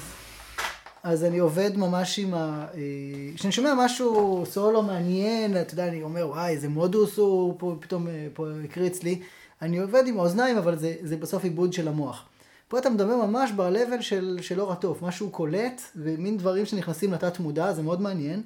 אז 1.04 1.24
אני 1.24 1.40
עובד 1.40 1.78
ממש 1.78 2.20
עם 2.20 2.34
ה... 2.34 2.66
אה, 2.74 2.80
כשאני 3.36 3.52
שומע 3.52 3.74
משהו 3.78 4.44
סולו 4.46 4.82
מעניין, 4.84 5.62
אתה 5.62 5.74
יודע, 5.74 5.88
אני 5.88 6.04
אומר, 6.04 6.28
וואי, 6.28 6.52
איזה 6.52 6.70
מודוס 6.70 7.18
הוא 7.18 7.56
פה 7.58 7.76
פתאום 7.80 8.08
פה 8.34 8.48
הקריץ 8.66 9.04
לי, 9.04 9.22
אני 9.62 9.78
עובד 9.78 10.08
עם 10.08 10.20
האוזניים, 10.20 10.58
אבל 10.58 10.78
זה, 10.78 10.96
זה 11.02 11.18
בסוף 11.18 11.44
עיבוד 11.44 11.74
של 11.74 11.88
המוח. 11.88 12.26
פה 12.68 12.80
אתה 12.80 12.90
מדבר 12.90 13.16
ממש 13.26 13.52
ב-level 13.52 14.02
של, 14.02 14.38
של 14.42 14.62
אור 14.62 14.72
התוף, 14.72 15.02
משהו 15.02 15.30
קולט, 15.30 15.82
ומין 15.96 16.38
דברים 16.38 16.66
שנכנסים 16.66 17.14
לתת 17.14 17.40
מודע, 17.40 17.74
זה 17.74 17.82
מאוד 17.82 18.02
מעניין. 18.02 18.44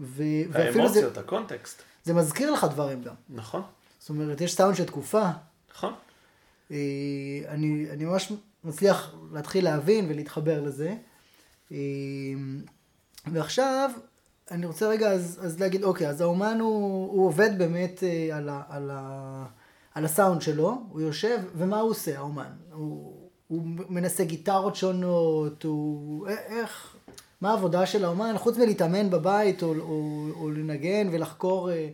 ו, 0.00 0.22
ואפילו 0.50 0.72
זה, 0.72 0.80
האמוציות, 0.80 1.18
הקונטקסט. 1.18 1.82
זה 2.04 2.14
מזכיר 2.14 2.50
לך 2.50 2.66
דברים 2.70 3.02
גם. 3.02 3.14
נכון, 3.28 3.62
זאת 3.98 4.08
אומרת, 4.08 4.40
יש 4.40 4.54
סאונד 4.54 4.76
של 4.76 4.84
תקופה, 4.84 5.28
נכון. 5.74 5.92
אה, 6.70 6.76
אני, 7.48 7.86
אני 7.90 8.04
ממש 8.04 8.32
מצליח 8.64 9.14
להתחיל 9.32 9.64
להבין 9.64 10.06
ולהתחבר 10.08 10.62
לזה. 10.62 10.94
אה, 11.72 11.76
ועכשיו, 13.26 13.90
אני 14.50 14.66
רוצה 14.66 14.88
רגע 14.88 15.12
אז, 15.12 15.40
אז 15.42 15.60
להגיד, 15.60 15.84
אוקיי, 15.84 16.08
אז 16.08 16.20
האומן 16.20 16.60
הוא, 16.60 17.12
הוא 17.12 17.26
עובד 17.26 17.58
באמת 17.58 18.02
אה, 18.02 18.36
על, 18.36 18.48
ה, 18.48 18.62
על, 18.68 18.90
ה, 18.92 19.46
על 19.94 20.04
הסאונד 20.04 20.42
שלו, 20.42 20.82
הוא 20.88 21.00
יושב, 21.00 21.38
ומה 21.56 21.80
הוא 21.80 21.90
עושה, 21.90 22.18
האומן? 22.18 22.52
הוא, 22.72 23.13
הוא 23.54 23.66
מנסה 23.88 24.24
גיטרות 24.24 24.76
שונות, 24.76 25.62
הוא... 25.62 26.28
איך... 26.28 26.96
מה 27.40 27.50
העבודה 27.50 27.86
של 27.86 28.04
האומן, 28.04 28.34
חוץ 28.38 28.58
מלהתאמן 28.58 29.10
בבית 29.10 29.62
או, 29.62 29.74
או, 29.80 30.26
או 30.40 30.50
לנגן 30.50 31.08
ולחקור 31.12 31.70
אה, 31.70 31.88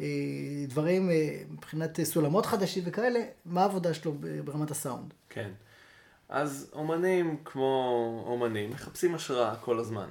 אה, 0.00 0.06
דברים 0.68 1.10
אה, 1.10 1.40
מבחינת 1.50 2.00
סולמות 2.02 2.46
חדשים 2.46 2.82
וכאלה, 2.86 3.20
מה 3.44 3.62
העבודה 3.62 3.94
שלו 3.94 4.12
ברמת 4.44 4.70
הסאונד? 4.70 5.14
כן. 5.28 5.50
אז 6.28 6.70
אומנים 6.72 7.36
כמו 7.44 8.24
אומנים 8.26 8.70
מחפשים 8.70 9.14
השראה 9.14 9.56
כל 9.56 9.78
הזמן. 9.78 10.08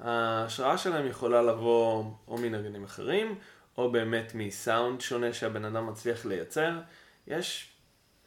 ההשראה 0.00 0.78
שלהם 0.78 1.06
יכולה 1.06 1.42
לבוא 1.42 2.04
או 2.28 2.38
מנגנים 2.38 2.84
אחרים, 2.84 3.34
או 3.78 3.92
באמת 3.92 4.32
מסאונד 4.34 5.00
שונה 5.00 5.32
שהבן 5.32 5.64
אדם 5.64 5.86
מצליח 5.86 6.26
לייצר. 6.26 6.80
יש, 7.26 7.69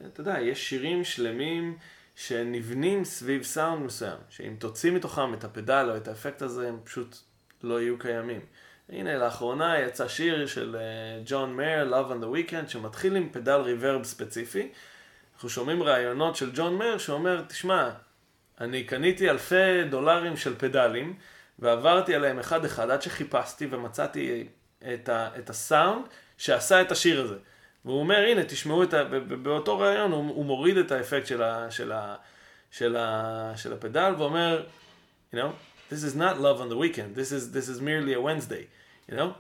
אתה 0.08 0.22
יודע, 0.22 0.40
יש 0.40 0.70
שירים 0.70 1.04
שלמים 1.04 1.78
שנבנים 2.16 3.06
סביב 3.06 3.44
סאונד 3.44 3.86
מסוים, 3.86 4.18
שאם 4.30 4.56
תוציא 4.60 4.92
מתוכם 4.92 5.34
את 5.34 5.44
הפדל 5.44 5.88
או 5.92 5.98
את 5.98 6.08
האפקט 6.08 6.42
הזה, 6.42 6.68
הם 6.68 6.80
פשוט 6.84 7.18
לא 7.64 7.82
יהיו 7.82 8.00
קיימים. 8.00 8.42
הנה, 8.90 9.18
לאחרונה 9.18 9.80
יצא 9.80 10.08
שיר 10.08 10.48
של 10.48 10.78
ג'ון 11.26 11.54
מאיר, 11.54 11.94
Love 11.94 12.12
on 12.12 12.24
the 12.24 12.52
Weekend, 12.52 12.70
שמתחיל 12.70 13.16
עם 13.16 13.30
פדל 13.32 13.60
ריברב 13.62 14.04
ספציפי. 14.04 14.72
אנחנו 15.36 15.50
שומעים 15.50 15.84
ראיונות 15.84 16.36
של 16.36 16.52
ג'ון 16.54 16.78
מאיר 16.78 16.98
שאומר, 16.98 17.42
תשמע, 17.48 17.90
אני 18.62 18.84
קניתי 18.84 19.30
אלפי 19.30 19.84
דולרים 19.90 20.38
של 20.38 20.56
פדלים, 20.56 21.16
ועברתי 21.60 22.16
עליהם 22.16 22.40
אחד-אחד 22.40 22.90
עד 22.90 23.02
שחיפשתי 23.02 23.68
ומצאתי 23.70 24.48
את, 24.94 25.10
ה, 25.10 25.30
את 25.40 25.50
הסאונד 25.50 26.06
שעשה 26.38 26.82
את 26.82 26.92
השיר 26.92 27.22
הזה. 27.22 27.38
והוא 27.86 28.00
אומר, 28.00 28.18
הנה, 28.18 28.44
תשמעו 28.44 28.84
את 28.84 28.94
ה... 28.94 29.04
באותו 29.44 29.80
ראיון 29.80 30.12
הוא, 30.12 30.36
הוא 30.36 30.46
מוריד 30.46 30.78
את 30.78 30.92
האפקט 30.92 31.28
של, 31.28 31.42
ה, 31.44 31.72
של, 31.72 31.92
ה, 31.92 32.16
של, 32.72 32.96
ה, 32.96 33.54
של 33.56 33.74
הפדל, 33.74 34.14
ואומר, 34.18 34.64
you 35.34 35.38
know, 35.38 35.52
this 35.92 36.04
is 36.04 36.16
not 36.16 36.38
love 36.38 36.62
on 36.62 36.70
the 36.70 36.78
weekend, 36.78 37.16
this 37.16 37.32
is, 37.32 37.52
this 37.52 37.70
is 37.70 37.82
merely 37.82 38.14
a 38.14 38.22
Wednesday, 38.22 38.66
you 39.10 39.16
know? 39.16 39.32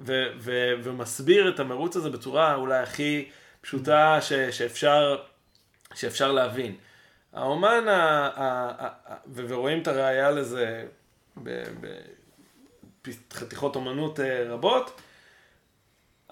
ו, 0.00 0.12
ו, 0.38 0.72
ומסביר 0.82 1.48
את 1.48 1.60
המרוץ 1.60 1.96
הזה 1.96 2.10
בצורה 2.10 2.54
אולי 2.54 2.78
הכי 2.78 3.28
פשוטה 3.60 4.18
ש, 4.20 4.32
שאפשר, 4.32 5.22
שאפשר 5.94 6.32
להבין. 6.32 6.76
האומן, 7.32 7.88
ה, 7.88 7.92
ה, 7.92 8.70
ה, 8.78 8.88
ה, 9.06 9.16
ורואים 9.34 9.82
את 9.82 9.88
הראייה 9.88 10.30
לזה 10.30 10.86
בחתיכות 13.04 13.76
אומנות 13.76 14.20
אה, 14.20 14.44
רבות, 14.48 15.00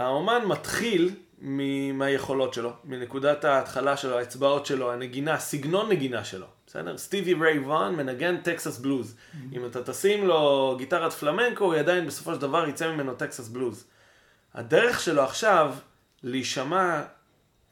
האומן 0.01 0.45
מתחיל 0.47 1.15
מהיכולות 1.95 2.55
שלו, 2.55 2.73
מנקודת 2.85 3.45
ההתחלה 3.45 3.97
שלו, 3.97 4.19
האצבעות 4.19 4.67
שלו, 4.67 4.93
הנגינה, 4.93 5.39
סגנון 5.39 5.89
נגינה 5.89 6.25
שלו, 6.25 6.47
בסדר? 6.67 6.99
סטיבי 6.99 7.35
ריי 7.35 7.59
ווהן 7.59 7.95
מנגן 7.95 8.37
טקסס 8.37 8.79
בלוז. 8.79 9.15
Mm-hmm. 9.15 9.57
אם 9.57 9.67
אתה 9.67 9.83
תשים 9.83 10.27
לו 10.27 10.75
גיטרת 10.79 11.13
פלמנקו, 11.13 11.65
הוא 11.65 11.75
עדיין 11.75 12.07
בסופו 12.07 12.35
של 12.35 12.41
דבר 12.41 12.69
יצא 12.69 12.93
ממנו 12.93 13.15
טקסס 13.15 13.49
בלוז. 13.49 13.85
הדרך 14.55 15.01
שלו 15.01 15.23
עכשיו 15.23 15.75
להישמע 16.23 17.03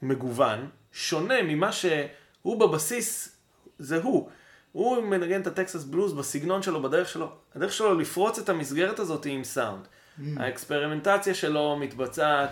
מגוון, 0.03 0.69
שונה 0.93 1.43
ממה 1.43 1.73
שהוא 1.73 2.61
בבסיס, 2.61 3.37
זה 3.79 4.03
הוא. 4.03 4.31
הוא 4.73 5.03
מנגן 5.03 5.41
את 5.41 5.47
הטקסס 5.47 5.85
בלוז 5.85 6.13
בסגנון 6.13 6.63
שלו, 6.63 6.83
בדרך 6.83 7.09
שלו. 7.09 7.31
הדרך 7.55 7.73
שלו 7.73 7.95
לפרוץ 7.95 8.39
את 8.39 8.49
המסגרת 8.49 8.99
הזאת 8.99 9.27
עם 9.27 9.45
סאונד. 9.45 9.89
Mm. 10.19 10.23
האקספרימנטציה 10.37 11.35
שלו 11.35 11.77
מתבצעת 11.77 12.51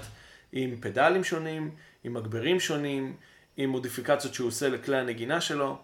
עם 0.52 0.76
פדלים 0.80 1.24
שונים, 1.24 1.70
עם 2.04 2.14
מגברים 2.14 2.60
שונים, 2.60 3.16
עם 3.56 3.70
מודיפיקציות 3.70 4.34
שהוא 4.34 4.48
עושה 4.48 4.68
לכלי 4.68 4.96
הנגינה 4.96 5.40
שלו. 5.40 5.78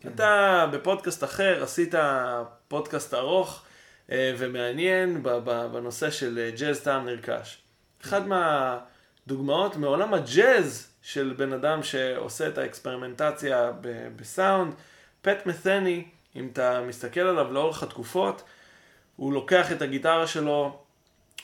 כן. 0.00 0.08
אתה 0.14 0.66
בפודקאסט 0.72 1.24
אחר 1.24 1.62
עשית 1.62 1.94
פודקאסט 2.68 3.14
ארוך 3.14 3.62
אה, 4.12 4.34
ומעניין 4.38 5.22
בנושא 5.72 6.10
של 6.10 6.50
ג'אז 6.58 6.80
טעם 6.80 7.06
נרכש. 7.06 7.58
אחד 8.02 8.22
מהדוגמאות 8.26 9.76
מעולם 9.76 10.14
הג'אז 10.14 10.88
של 11.02 11.34
בן 11.36 11.52
אדם 11.52 11.82
שעושה 11.82 12.48
את 12.48 12.58
האקספרימנטציה 12.58 13.72
בסאונד, 14.16 14.74
פט 15.22 15.46
מת'ני, 15.46 16.04
אם 16.36 16.48
אתה 16.52 16.80
מסתכל 16.80 17.20
עליו 17.20 17.52
לאורך 17.52 17.82
התקופות, 17.82 18.42
הוא 19.16 19.32
לוקח 19.32 19.72
את 19.72 19.82
הגיטרה 19.82 20.26
שלו, 20.26 20.82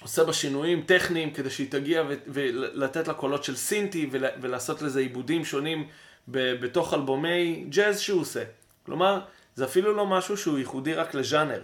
עושה 0.03 0.25
בה 0.25 0.33
שינויים 0.33 0.83
טכניים 0.87 1.31
כדי 1.31 1.51
שהיא 1.51 1.71
תגיע 1.71 2.03
ו- 2.09 2.15
ולתת 2.27 3.09
לה 3.09 3.15
קולות 3.15 3.45
של 3.45 3.57
סינטי 3.57 4.09
ול- 4.11 4.25
ולעשות 4.41 4.83
לזה 4.83 5.01
עיבודים 5.01 5.45
שונים 5.45 5.87
ב- 6.29 6.55
בתוך 6.65 6.95
אלבומי 6.95 7.65
ג'אז 7.69 8.01
שהוא 8.01 8.21
עושה. 8.21 8.45
כלומר, 8.87 9.21
זה 9.57 9.65
אפילו 9.65 9.93
לא 9.93 10.07
משהו 10.07 10.37
שהוא 10.37 10.59
ייחודי 10.59 10.95
רק 10.95 11.15
לז'אנר. 11.15 11.63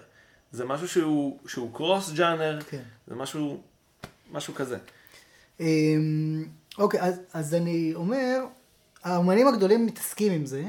זה 0.53 0.65
משהו 0.65 0.89
שהוא, 0.89 1.39
שהוא 1.47 1.75
קרוס 1.75 2.13
ג'אנר, 2.13 2.59
כן. 2.71 2.83
זה 3.07 3.15
משהו, 3.15 3.61
משהו 4.33 4.55
כזה. 4.55 4.79
אמ, 5.61 6.45
אוקיי, 6.79 7.01
אז, 7.01 7.21
אז 7.33 7.55
אני 7.55 7.93
אומר, 7.95 8.39
האמנים 9.05 9.49
הגדולים 9.49 9.87
מתעסקים 9.87 10.33
עם 10.33 10.47
זה, 10.47 10.65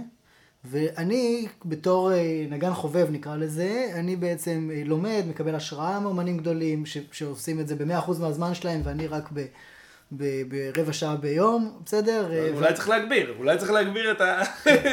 ואני 0.66 1.48
בתור 1.66 2.14
אה, 2.14 2.46
נגן 2.50 2.74
חובב 2.74 3.08
נקרא 3.12 3.36
לזה, 3.36 3.92
אני 3.96 4.16
בעצם 4.16 4.70
אה, 4.74 4.82
לומד, 4.86 5.24
מקבל 5.30 5.56
השראה 5.56 6.00
מאמנים 6.00 6.38
גדולים 6.38 6.86
ש, 6.86 6.98
שעושים 7.12 7.60
את 7.60 7.68
זה 7.68 7.76
ב-100% 7.76 8.12
מהזמן 8.20 8.54
שלהם 8.54 8.82
ואני 8.84 9.08
רק 9.08 9.30
ב... 9.34 9.46
ברבע 10.48 10.94
שעה 10.94 11.16
ביום, 11.16 11.80
בסדר? 11.86 12.32
אה, 12.32 12.50
אולי 12.54 12.72
ו... 12.72 12.76
צריך 12.76 12.90
להגביר, 12.90 13.36
אולי 13.38 13.58
צריך 13.58 13.72
להגביר 13.72 14.12
את, 14.12 14.22
ה... 14.22 14.42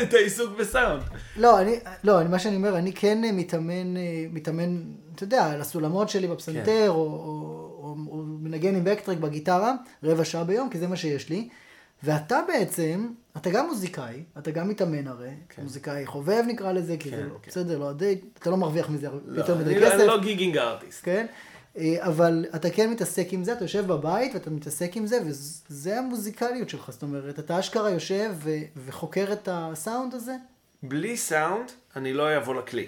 את 0.03 0.15
העיסוק 0.15 0.59
בסאונד. 0.59 1.03
לא, 1.37 1.61
אני, 1.61 1.79
לא, 2.05 2.21
אני, 2.21 2.29
מה 2.29 2.39
שאני 2.39 2.57
אומר, 2.57 2.79
אני 2.79 2.93
כן 2.93 3.37
מתאמן, 3.37 3.95
מתאמן, 4.33 4.83
אתה 5.15 5.25
יודע, 5.25 5.47
על 5.47 5.61
הסולמות 5.61 6.09
שלי 6.09 6.27
בפסנתר, 6.27 6.65
כן. 6.65 6.89
או, 6.89 6.95
או, 6.95 7.03
או, 7.83 7.97
או 8.11 8.23
מנגן 8.41 8.75
עם 8.75 8.85
בקטרק 8.85 9.19
בגיטרה, 9.19 9.75
רבע 10.03 10.25
שעה 10.25 10.45
ביום, 10.45 10.71
כי 10.71 10.79
זה 10.79 10.89
מה 10.89 10.97
שיש 10.97 11.29
לי. 11.29 11.49
ואתה 12.03 12.41
בעצם, 12.49 13.09
אתה 13.37 13.51
גם 13.51 13.67
מוזיקאי, 13.67 14.23
אתה 14.39 14.51
גם 14.51 14.69
מתאמן 14.69 15.09
הרי, 15.09 15.31
כן. 15.49 15.63
מוזיקאי 15.63 16.07
חובב 16.07 16.43
נקרא 16.47 16.73
לזה, 16.73 16.97
כי 17.01 17.11
כן, 17.11 17.17
זה 17.17 17.23
לא, 17.23 17.35
כן. 17.43 17.51
בסדר, 17.51 17.79
לא 17.79 17.93
די, 17.93 18.19
אתה 18.39 18.51
לא 18.51 18.57
מרוויח 18.57 18.91
מזה 18.91 19.09
לא, 19.27 19.39
יותר 19.41 19.59
מדי 19.59 19.81
כסף. 19.81 19.95
אני 19.95 20.07
לא 20.07 20.21
גיגינג 20.21 20.59
ארטיסט. 20.59 21.05
כן, 21.05 21.27
אה, 21.79 21.97
אבל 22.01 22.47
אתה 22.55 22.71
כן 22.71 22.91
מתעסק 22.91 23.33
עם 23.33 23.45
זה, 23.45 23.53
אתה 23.53 23.65
יושב 23.65 23.87
בבית 23.87 24.35
ואתה 24.35 24.51
מתעסק 24.51 24.97
עם 24.97 25.07
זה, 25.07 25.19
וזה 25.27 25.99
המוזיקליות 25.99 26.69
שלך, 26.69 26.91
זאת 26.91 27.03
אומרת, 27.03 27.39
אתה 27.39 27.59
אשכרה 27.59 27.91
יושב 27.91 28.31
ו- 28.35 28.59
וחוקר 28.77 29.33
את 29.33 29.49
הסאונד 29.53 30.15
הזה? 30.15 30.37
בלי 30.83 31.17
סאונד, 31.17 31.73
אני 31.97 32.13
לא 32.13 32.37
אבוא 32.37 32.55
לכלי. 32.55 32.87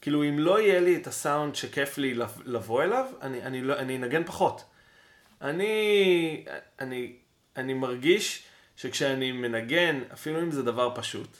כאילו, 0.00 0.24
אם 0.24 0.38
לא 0.38 0.60
יהיה 0.60 0.80
לי 0.80 0.96
את 0.96 1.06
הסאונד 1.06 1.54
שכיף 1.54 1.98
לי 1.98 2.14
לבוא 2.44 2.82
אליו, 2.82 3.06
אני, 3.22 3.42
אני, 3.42 3.62
לא, 3.62 3.78
אני 3.78 3.96
אנגן 3.96 4.24
פחות. 4.24 4.64
אני, 5.42 6.44
אני 6.80 7.12
אני 7.56 7.74
מרגיש 7.74 8.44
שכשאני 8.76 9.32
מנגן, 9.32 10.00
אפילו 10.12 10.40
אם 10.40 10.50
זה 10.50 10.62
דבר 10.62 10.92
פשוט, 10.94 11.36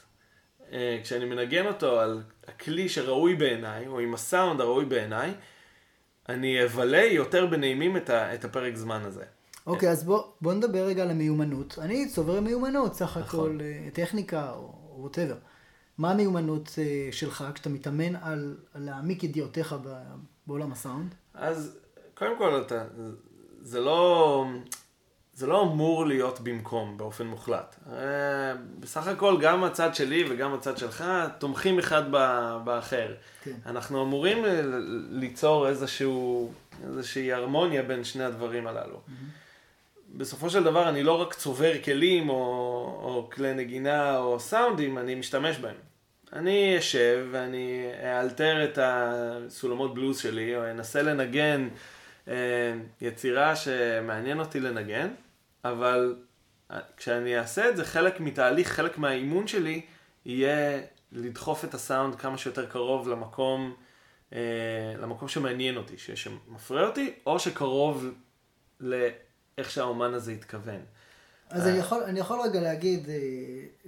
אה, 0.73 1.01
כשאני 1.03 1.25
מנגן 1.25 1.67
אותו 1.67 2.01
על 2.01 2.23
הכלי 2.49 2.89
שראוי 2.89 3.35
בעיניי, 3.35 3.87
או 3.87 4.01
עם 4.01 4.15
הסאונד 4.15 4.61
הראוי 4.61 4.85
בעיניי, 4.85 5.35
אני 6.29 6.65
אבלה 6.65 7.05
יותר 7.05 7.47
בנעימים 7.47 7.97
את, 7.97 8.11
ה, 8.11 8.35
את 8.35 8.45
הפרק 8.45 8.77
זמן 8.77 9.03
הזה. 9.05 9.25
אוקיי, 9.67 9.91
אז 9.91 10.05
בוא, 10.05 10.23
בוא 10.41 10.55
נדבר 10.55 10.87
רגע 10.87 11.03
על 11.03 11.11
המיומנות. 11.11 11.79
אני 11.79 12.09
צובר 12.09 12.41
מיומנות, 12.41 12.95
סך 12.95 13.17
נכון. 13.17 13.23
הכל 13.23 13.59
אה, 13.61 13.89
טכניקה 13.93 14.51
או 14.51 14.75
ווטאבר. 14.97 15.37
מה 15.99 16.11
המיומנות 16.11 16.79
אה, 16.79 17.09
שלך 17.13 17.45
כשאתה 17.55 17.69
מתאמן 17.69 18.17
על, 18.17 18.57
להעמיק 18.75 19.25
ידיעותיך 19.25 19.77
בעולם 20.47 20.73
הסאונד? 20.73 21.15
אז 21.35 21.79
קודם 22.15 22.39
כל, 22.39 22.63
אתה, 22.67 22.85
זה 23.63 23.81
לא, 23.81 24.45
זה 25.35 25.47
לא 25.47 25.63
אמור 25.63 26.07
להיות 26.07 26.41
במקום 26.41 26.97
באופן 26.97 27.27
מוחלט. 27.27 27.77
אה, 27.93 27.97
בסך 28.81 29.07
הכל 29.07 29.37
גם 29.41 29.65
הצד 29.65 29.95
שלי 29.95 30.25
וגם 30.31 30.55
הצד 30.55 30.79
שלך 30.79 31.05
תומכים 31.39 31.79
אחד 31.79 32.03
באחר. 32.65 33.15
כן. 33.45 33.53
אנחנו 33.67 34.03
אמורים 34.03 34.45
ליצור 35.11 35.69
איזשהו, 35.69 36.53
איזושהי 36.85 37.33
הרמוניה 37.33 37.83
בין 37.83 38.05
שני 38.05 38.25
הדברים 38.25 38.67
הללו. 38.67 39.01
בסופו 40.15 40.51
של 40.51 40.65
דבר 40.65 40.89
אני 40.89 41.03
לא 41.03 41.21
רק 41.21 41.35
צובר 41.35 41.73
כלים 41.85 42.29
או, 42.29 42.35
או 43.03 43.31
כלי 43.33 43.55
נגינה 43.55 44.19
או 44.19 44.41
סאונדים, 44.41 44.99
אני 44.99 45.15
משתמש 45.15 45.59
בהם. 45.59 45.77
אני 46.33 46.79
אשב 46.79 47.27
ואני 47.31 47.87
אאלתר 48.05 48.65
את 48.65 48.79
הסולמות 48.83 49.95
בלוז 49.95 50.19
שלי, 50.19 50.57
או 50.57 50.71
אנסה 50.71 51.03
לנגן 51.03 51.69
יצירה 53.01 53.57
שמעניין 53.57 54.41
אותי 54.41 54.61
לנגן, 54.61 55.09
אבל 55.65 56.17
אה, 56.71 56.79
כשאני 56.97 57.39
אעשה 57.39 57.69
את 57.69 57.77
זה, 57.77 57.85
חלק 57.85 58.21
מתהליך, 58.21 58.69
חלק 58.69 58.99
מהאימון 58.99 59.47
שלי, 59.47 59.81
יהיה 60.25 60.81
לדחוף 61.13 61.65
את 61.65 61.75
הסאונד 61.75 62.15
כמה 62.15 62.39
שיותר 62.39 62.67
קרוב 62.67 63.09
למקום, 63.09 63.75
אה, 64.33 64.39
למקום 64.99 65.29
שמעניין 65.29 65.77
אותי, 65.77 65.99
שמפריע 65.99 66.87
אותי, 66.87 67.13
או 67.27 67.39
שקרוב 67.39 68.07
לאיך 68.81 69.71
שהאומן 69.71 70.15
הזה 70.15 70.33
התכוון. 70.33 70.81
אז 71.51 71.67
אני 71.67 71.79
יכול, 71.79 72.03
אני 72.03 72.21
יכול 72.21 72.41
רגע 72.41 72.61
להגיד, 72.61 73.09
אה, 73.09 73.15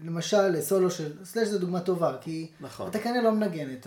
למשל, 0.04 0.60
סולו 0.60 0.90
של, 0.90 1.24
סלאש 1.24 1.48
זה 1.48 1.58
דוגמה 1.58 1.80
טובה, 1.80 2.16
כי 2.20 2.50
נכון. 2.60 2.88
אתה 2.88 2.98
כנראה 2.98 3.22
לא 3.22 3.32
מנגן 3.32 3.72
את 3.72 3.86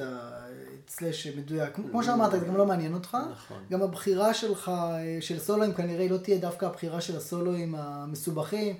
הסלאש 0.87 1.27
מדויק. 1.27 1.73
כמו 1.91 2.03
שאמרת, 2.03 2.31
זה 2.31 2.45
גם 2.47 2.57
לא 2.57 2.65
מעניין 2.65 2.93
אותך. 2.93 3.17
נכון. 3.31 3.57
גם 3.69 3.81
הבחירה 3.81 4.33
שלך 4.33 4.69
אה, 4.69 5.17
של 5.21 5.39
סולואים 5.39 5.73
כנראה 5.73 6.07
לא 6.07 6.17
תהיה 6.17 6.37
דווקא 6.37 6.65
הבחירה 6.65 7.01
של 7.01 7.17
הסולואים 7.17 7.75
המסובכים. 7.75 8.75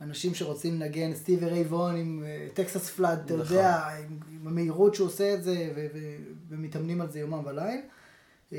אנשים 0.00 0.34
שרוצים 0.34 0.80
לנגן 0.80 1.14
סטיבי 1.14 1.46
ריי 1.46 1.62
וון 1.62 1.96
עם 1.96 2.22
אה, 2.26 2.46
טקסס 2.54 2.90
פלאד, 2.90 3.18
אתה 3.24 3.36
נכון. 3.36 3.56
יודע, 3.56 3.76
עם, 3.76 4.18
עם 4.32 4.46
המהירות 4.46 4.94
שהוא 4.94 5.06
עושה 5.06 5.34
את 5.34 5.44
זה, 5.44 5.72
ו- 5.76 5.86
ו- 5.94 6.16
ומתאמנים 6.48 7.00
על 7.00 7.10
זה 7.10 7.18
יומם 7.18 7.46
וליל. 7.46 7.80
אה, 8.52 8.58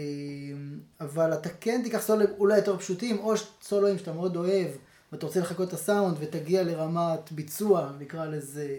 אבל 1.02 1.34
אתה 1.34 1.50
כן 1.50 1.82
תיקח 1.84 2.02
סולואים 2.02 2.30
אולי 2.38 2.58
יותר 2.58 2.78
פשוטים, 2.78 3.20
או 3.20 3.34
סולואים 3.62 3.98
שאתה 3.98 4.14
מאוד 4.14 4.36
אוהב, 4.36 4.68
ואתה 5.12 5.26
רוצה 5.26 5.40
לחכות 5.40 5.68
את 5.68 5.74
הסאונד 5.74 6.18
ותגיע 6.20 6.64
לרמת 6.64 7.32
ביצוע, 7.32 7.92
נקרא 8.00 8.26
לזה 8.26 8.78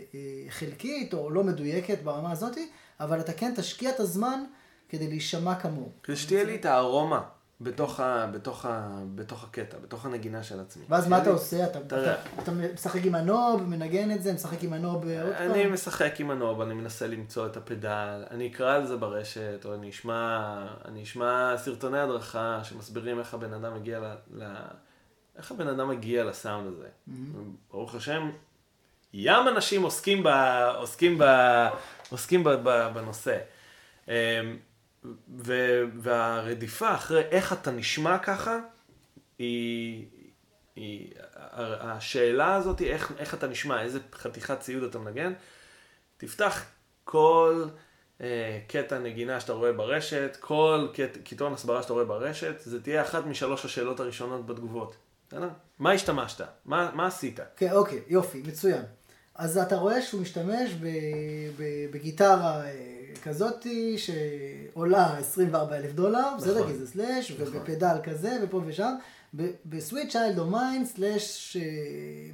חלקית 0.48 1.14
או 1.14 1.30
לא 1.30 1.44
מדויקת 1.44 1.98
ברמה 2.02 2.32
הזאתי, 2.32 2.68
אבל 3.04 3.20
אתה 3.20 3.32
כן 3.32 3.52
תשקיע 3.56 3.90
את 3.90 4.00
הזמן 4.00 4.44
כדי 4.88 5.08
להישמע 5.08 5.54
כמוהו. 5.54 5.90
כדי 6.02 6.16
שתהיה 6.16 6.44
לי 6.44 6.54
את 6.54 6.64
הארומה 6.64 7.22
בתוך, 7.60 8.00
ה, 8.00 8.26
בתוך, 8.32 8.66
ה, 8.66 9.00
בתוך 9.14 9.44
הקטע, 9.44 9.78
בתוך 9.78 10.06
הנגינה 10.06 10.42
של 10.42 10.60
עצמי. 10.60 10.84
ואז 10.88 11.08
מה 11.08 11.22
אתה 11.22 11.30
עושה? 11.30 11.66
אתה. 11.66 11.78
אתה, 11.80 12.14
אתה 12.42 12.52
משחק 12.52 13.00
עם 13.04 13.14
הנוב, 13.14 13.62
מנגן 13.62 14.10
את 14.10 14.22
זה, 14.22 14.32
משחק 14.32 14.62
עם 14.62 14.72
הנוב 14.72 15.04
עוד 15.04 15.34
פעם? 15.38 15.50
אני 15.50 15.66
משחק 15.66 16.20
עם 16.20 16.30
הנוב, 16.30 16.60
אני 16.60 16.74
מנסה 16.74 17.06
למצוא 17.06 17.46
את 17.46 17.56
הפדל, 17.56 18.24
אני 18.30 18.48
אקרא 18.48 18.74
על 18.74 18.86
זה 18.86 18.96
ברשת, 18.96 19.60
או 19.64 19.74
אני 19.74 19.90
אשמע, 19.90 20.66
אני 20.84 21.02
אשמע 21.02 21.54
סרטוני 21.56 21.98
הדרכה 21.98 22.60
שמסבירים 22.62 23.18
איך 23.18 23.34
הבן 23.34 23.52
אדם 23.52 23.74
מגיע 23.74 24.00
ל... 24.00 24.14
ל 24.34 24.44
איך 25.36 25.50
הבן 25.50 25.68
אדם 25.68 25.88
מגיע 25.88 26.24
לסאונד 26.24 26.66
הזה. 26.66 26.88
ברוך 27.70 27.94
השם, 27.94 28.30
ים 29.16 29.48
אנשים 29.48 29.82
עוסקים, 29.82 30.22
ב, 30.22 30.28
עוסקים, 30.76 31.18
ב, 31.18 31.24
עוסקים 32.10 32.44
ב, 32.44 32.50
ב, 32.50 32.88
בנושא. 32.94 33.38
אמ, 34.08 34.12
ו, 35.38 35.80
והרדיפה 35.98 36.94
אחרי 36.94 37.20
איך 37.20 37.52
אתה 37.52 37.70
נשמע 37.70 38.18
ככה, 38.18 38.58
היא, 39.38 40.06
היא, 40.76 41.10
השאלה 41.80 42.54
הזאת 42.54 42.78
היא 42.78 42.92
איך, 42.92 43.12
איך 43.18 43.34
אתה 43.34 43.46
נשמע, 43.46 43.82
איזה 43.82 43.98
חתיכת 44.14 44.60
ציוד 44.60 44.82
אתה 44.82 44.98
מנגן, 44.98 45.32
תפתח 46.16 46.64
כל 47.04 47.64
אה, 48.20 48.60
קטע 48.68 48.98
נגינה 48.98 49.40
שאתה 49.40 49.52
רואה 49.52 49.72
ברשת, 49.72 50.36
כל 50.40 50.88
קט, 50.94 51.18
קיתון 51.24 51.52
הסברה 51.52 51.82
שאתה 51.82 51.92
רואה 51.92 52.04
ברשת, 52.04 52.54
זה 52.60 52.82
תהיה 52.82 53.02
אחת 53.02 53.26
משלוש 53.26 53.64
השאלות 53.64 54.00
הראשונות 54.00 54.46
בתגובות. 54.46 54.96
מה 55.78 55.92
השתמשת? 55.92 56.44
מה, 56.64 56.90
מה 56.94 57.06
עשית? 57.06 57.40
כן, 57.56 57.72
אוקיי, 57.72 58.02
יופי, 58.06 58.42
מצוין. 58.46 58.82
אז 59.34 59.58
אתה 59.58 59.76
רואה 59.76 60.02
שהוא 60.02 60.20
משתמש 60.20 60.70
בגיטרה 61.90 62.64
אה, 62.64 62.70
כזאתי 63.22 63.96
שעולה 63.98 65.18
24 65.18 65.76
אלף 65.76 65.92
דולר, 65.92 66.28
בסדר? 66.38 66.66
כי 66.66 66.74
זה 66.74 66.86
סלאש, 66.86 67.30
נכון. 67.30 67.56
ובפדל 67.56 67.96
כזה, 68.04 68.38
ופה 68.42 68.62
ושם. 68.66 68.94
ב 69.66 69.73
Sweet 69.73 70.10
Child 70.10 70.38
O' 70.38 70.46
Mine, 70.46 70.86
סלאש 70.86 71.56
אה, 71.60 71.62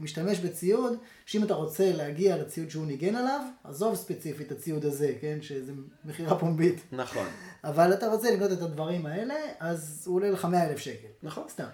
משתמש 0.00 0.38
בציוד, 0.38 0.98
שאם 1.26 1.44
אתה 1.44 1.54
רוצה 1.54 1.92
להגיע 1.92 2.36
לציוד 2.36 2.70
שהוא 2.70 2.86
ניגן 2.86 3.16
עליו, 3.16 3.40
עזוב 3.64 3.94
ספציפית 3.94 4.46
את 4.46 4.58
הציוד 4.58 4.84
הזה, 4.84 5.12
כן? 5.20 5.38
שזה 5.42 5.72
מכירה 6.04 6.38
פומבית. 6.38 6.80
נכון. 6.92 7.26
אבל 7.64 7.92
אתה 7.92 8.08
רוצה 8.08 8.30
לקנות 8.30 8.52
את 8.52 8.62
הדברים 8.62 9.06
האלה, 9.06 9.34
אז 9.60 10.02
הוא 10.06 10.16
עולה 10.16 10.30
לך 10.30 10.44
100 10.44 10.70
אלף 10.70 10.78
שקל. 10.78 11.08
נכון. 11.22 11.44
סתם. 11.48 11.66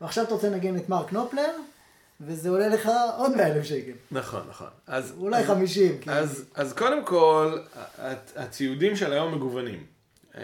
ועכשיו 0.00 0.24
אתה 0.24 0.34
רוצה 0.34 0.48
לנגן 0.48 0.76
את 0.76 0.88
מרק 0.88 1.12
נופלר, 1.12 1.50
וזה 2.20 2.48
עולה 2.48 2.68
לך 2.68 2.90
עוד 3.18 3.36
100 3.36 3.46
אלף 3.46 3.64
שקל. 3.64 3.92
נכון, 4.10 4.40
נכון. 4.48 4.66
אז, 4.86 5.14
אולי 5.18 5.36
אז, 5.42 5.46
50, 5.46 5.98
כן. 6.00 6.10
אז, 6.10 6.44
אז 6.54 6.72
קודם 6.72 7.04
כל, 7.04 7.58
הציודים 8.36 8.96
של 8.96 9.12
היום 9.12 9.34
מגוונים. 9.34 9.84
אה, 10.36 10.42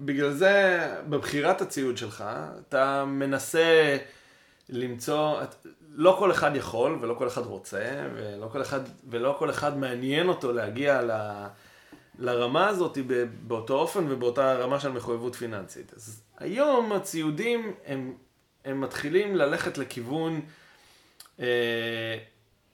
בגלל 0.00 0.32
זה, 0.32 0.78
בבחירת 1.08 1.60
הציוד 1.62 1.96
שלך, 1.96 2.24
אתה 2.68 3.04
מנסה 3.04 3.96
למצוא, 4.68 5.42
את- 5.42 5.66
לא 5.94 6.16
כל 6.18 6.30
אחד 6.32 6.56
יכול 6.56 6.98
ולא 7.00 7.14
כל 7.14 7.26
אחד 7.28 7.42
רוצה, 7.42 7.84
ולא 8.14 8.46
כל 8.52 8.62
אחד, 8.62 8.80
ולא 9.10 9.36
כל 9.38 9.50
אחד 9.50 9.78
מעניין 9.78 10.28
אותו 10.28 10.52
להגיע 10.52 11.02
ל... 11.02 11.10
לרמה 12.18 12.68
הזאת 12.68 12.98
באותו 13.46 13.74
אופן 13.74 14.04
ובאותה 14.08 14.54
רמה 14.54 14.80
של 14.80 14.88
מחויבות 14.88 15.34
פיננסית. 15.34 15.92
אז 15.96 16.20
היום 16.38 16.92
הציודים 16.92 17.72
הם, 17.86 18.14
הם 18.64 18.80
מתחילים 18.80 19.36
ללכת 19.36 19.78
לכיוון, 19.78 20.32
אה, 20.34 20.40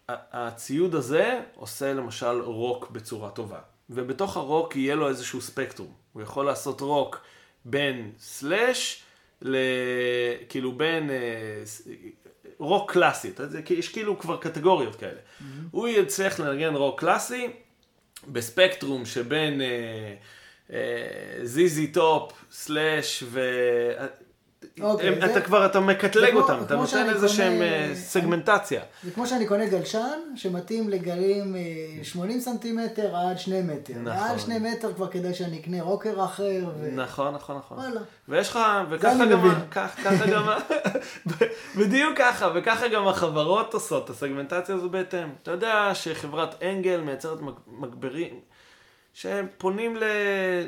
הציוד 0.08 0.94
הזה 0.94 1.40
עושה 1.54 1.92
למשל 1.92 2.40
רוק 2.40 2.90
בצורה 2.90 3.30
טובה, 3.30 3.58
ובתוך 3.90 4.36
הרוק 4.36 4.76
יהיה 4.76 4.94
לו 4.94 5.08
איזשהו 5.08 5.40
ספקטרום. 5.40 5.92
הוא 6.12 6.22
יכול 6.22 6.46
לעשות 6.46 6.80
רוק 6.80 7.20
בין 7.64 8.12
סלאש, 8.18 9.02
ל... 9.42 9.56
כאילו 10.48 10.72
בין 10.72 11.10
אה, 11.10 11.16
רוק 12.58 12.92
קלאסי, 12.92 13.30
יש 13.70 13.88
כאילו 13.88 14.18
כבר 14.18 14.36
קטגוריות 14.36 14.96
כאלה. 14.96 15.20
הוא 15.70 15.88
יצליח 15.88 16.40
לנגן 16.40 16.74
רוק 16.74 17.00
קלאסי, 17.00 17.50
בספקטרום 18.28 19.02
שבין 19.06 19.60
ZZ 21.42 21.86
Top, 21.86 22.32
סלאש 22.50 23.24
ו... 23.26 23.40
אוקיי, 24.80 25.08
הם- 25.08 25.20
זה- 25.20 25.26
אתה 25.26 25.40
כבר, 25.40 25.66
אתה 25.66 25.80
מקטלג 25.80 26.30
כמו- 26.30 26.40
אותם, 26.40 26.58
אתה 26.66 26.74
נותן 26.76 27.08
איזה 27.08 27.28
שהם 27.28 27.52
קונה- 27.52 27.64
אה, 27.64 27.90
סגמנטציה. 27.94 28.80
זה 29.04 29.10
כמו 29.10 29.26
שאני 29.26 29.46
קונה 29.46 29.66
גלשן, 29.66 30.00
שמתאים 30.36 30.88
לגלים 30.88 31.56
אה, 31.56 31.60
80 32.04 32.40
סנטימטר 32.40 33.16
עד 33.16 33.38
2 33.38 33.66
מטר. 33.66 33.92
נכון. 33.92 34.04
מעל 34.04 34.38
2 34.38 34.62
מטר 34.62 34.92
כבר 34.92 35.08
כדאי 35.08 35.34
שאני 35.34 35.58
אקנה 35.60 35.82
rocker 35.82 36.24
אחר. 36.24 36.42
ו... 36.80 36.88
נכון, 36.92 37.34
נכון, 37.34 37.56
נכון. 37.58 37.78
וואלה. 37.78 38.00
ויש 38.28 38.48
לך, 38.50 38.58
וככה 38.90 39.26
גם, 39.26 39.40
כך- 39.70 39.96
ככה 40.04 40.26
גם, 40.26 40.44
בדיוק 41.78 42.18
ככה, 42.18 42.48
וככה 42.54 42.88
גם 42.88 43.08
החברות 43.08 43.74
עושות 43.74 44.04
את 44.04 44.10
הסגמנטציה 44.10 44.74
הזו 44.74 44.90
בהתאם. 44.90 45.28
אתה 45.42 45.50
יודע 45.50 45.90
שחברת 45.94 46.62
אנגל 46.62 47.00
מייצרת 47.00 47.40
מג- 47.40 47.52
מגברים 47.66 48.40
שהם 49.12 49.46
פונים 49.58 49.96
ל- 49.96 50.02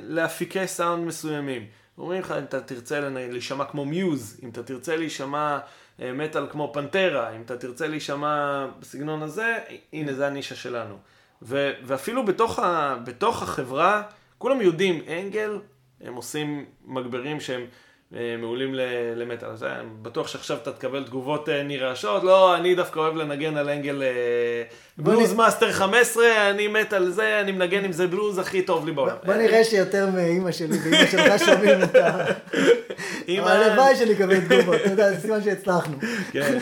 לאפיקי 0.02 0.66
סאונד 0.66 1.06
מסוימים. 1.06 1.66
אומרים 1.98 2.20
לך, 2.20 2.30
אם 2.38 2.44
אתה 2.44 2.60
תרצה 2.60 3.00
להישמע 3.10 3.64
כמו 3.64 3.84
מיוז, 3.84 4.40
אם 4.42 4.48
אתה 4.48 4.62
תרצה 4.62 4.96
להישמע 4.96 5.58
אה, 6.02 6.12
מטאל 6.12 6.46
כמו 6.50 6.70
פנטרה, 6.74 7.36
אם 7.36 7.42
אתה 7.42 7.56
תרצה 7.56 7.86
להישמע 7.86 8.66
בסגנון 8.80 9.22
הזה, 9.22 9.58
הנה 9.92 10.12
זה 10.12 10.26
הנישה 10.26 10.54
שלנו. 10.54 10.98
ו- 11.42 11.72
ואפילו 11.82 12.24
בתוך, 12.24 12.58
ה- 12.58 12.96
בתוך 13.04 13.42
החברה, 13.42 14.02
כולם 14.38 14.60
יודעים, 14.60 15.02
אנגל, 15.08 15.58
הם 16.00 16.14
עושים 16.14 16.64
מגברים 16.84 17.40
שהם 17.40 17.66
אה, 18.14 18.36
מעולים 18.38 18.74
למטאל. 19.16 19.48
אז 19.48 19.64
אני 19.64 19.88
בטוח 20.02 20.28
שעכשיו 20.28 20.56
אתה 20.56 20.72
תקבל 20.72 21.04
תגובות 21.04 21.48
אה, 21.48 21.62
נרעשות, 21.62 22.22
לא, 22.24 22.56
אני 22.56 22.74
דווקא 22.74 22.98
אוהב 22.98 23.16
לנגן 23.16 23.56
על 23.56 23.68
אנגל 23.68 24.02
אה, 24.02 24.62
בלוז 24.98 25.32
מאסטר 25.34 25.72
15, 25.72 26.24
אני 26.50 26.68
מת 26.68 26.92
על 26.92 27.10
זה, 27.10 27.40
אני 27.40 27.52
מנגן 27.52 27.84
עם 27.84 27.92
זה 27.92 28.06
בלוז 28.06 28.38
הכי 28.38 28.62
טוב 28.62 28.86
לי 28.86 28.92
בעולם. 28.92 29.16
בוא 29.24 29.34
נראה 29.34 29.64
שיותר 29.64 30.06
מאימא 30.14 30.52
שלי 30.52 30.78
ואימא 30.84 31.06
שלך 31.06 31.32
שומעים 31.46 31.82
את 31.82 31.94
ה... 31.96 32.24
אמא- 33.28 33.42
הלוואי 33.48 33.96
שאני 33.96 34.12
אקבל 34.12 34.40
תגובות, 34.40 34.74
אתה 34.76 34.90
יודע, 34.90 35.12
זה 35.12 35.20
סימן 35.20 35.42
שהצלחנו. 35.44 35.96
כן. 36.32 36.58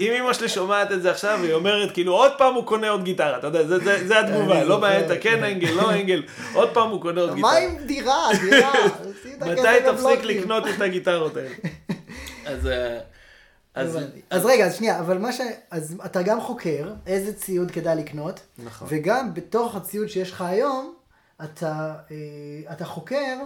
אם 0.00 0.12
אמא 0.20 0.32
שלי 0.32 0.48
שומעת 0.48 0.92
את 0.92 1.02
זה 1.02 1.10
עכשיו, 1.10 1.38
היא 1.42 1.52
אומרת, 1.52 1.92
כאילו, 1.92 2.12
עוד 2.12 2.32
פעם 2.38 2.54
הוא 2.54 2.64
קונה 2.66 2.88
עוד 2.88 3.04
גיטרה, 3.04 3.38
אתה 3.38 3.46
יודע, 3.46 3.64
זה- 3.64 3.78
זה 3.78 4.08
זה 4.08 4.20
התגובה, 4.20 4.64
לא 4.64 4.78
אתה 5.06 5.14
כן. 5.20 5.44
אנגל, 5.44 5.70
לא 5.74 5.90
אנגל, 5.92 6.22
עוד 6.54 6.68
פעם 6.74 6.90
הוא 6.90 7.00
קונה 7.02 7.20
עוד 7.20 7.30
מה 7.30 7.34
גיטרה. 7.36 7.58
עם 7.58 7.86
דירה, 7.86 8.28
דירה? 8.50 8.72
מתי 9.46 9.62
תפסיק. 9.92 10.24
לקנות 10.24 10.64
את 10.68 10.80
הגיטרות 10.80 11.36
האלה? 11.36 11.48
אז... 12.46 12.68
אז... 13.74 13.98
אז 14.30 14.44
רגע, 14.44 14.66
אז 14.66 14.76
שנייה, 14.76 15.00
אבל 15.00 15.18
מה 15.18 15.32
ש... 15.32 15.40
אז 15.70 15.96
אתה 16.04 16.22
גם 16.22 16.40
חוקר 16.40 16.92
איזה 17.06 17.32
ציוד 17.32 17.70
כדאי 17.70 17.96
לקנות, 17.96 18.40
נכון. 18.58 18.88
וגם 18.90 19.34
בתוך 19.34 19.76
הציוד 19.76 20.08
שיש 20.08 20.30
לך 20.30 20.40
היום, 20.40 20.94
אתה, 21.44 21.94
אה, 22.10 22.72
אתה 22.72 22.84
חוקר 22.84 23.36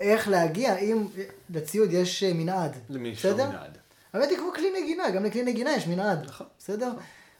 איך 0.00 0.28
להגיע, 0.28 0.76
אם 0.76 1.06
לציוד 1.50 1.92
יש 1.92 2.22
אה, 2.22 2.32
מנעד. 2.34 2.76
למי 2.88 3.08
יש 3.08 3.26
בסדר? 3.26 3.48
מנעד. 3.48 3.78
האמת 4.12 4.28
היא 4.28 4.38
כמו 4.38 4.52
כלי 4.54 4.82
נגינה, 4.82 5.10
גם 5.10 5.24
לכלי 5.24 5.42
נגינה 5.42 5.72
יש 5.72 5.86
מנעד. 5.86 6.24
נכון. 6.26 6.46
בסדר? 6.58 6.92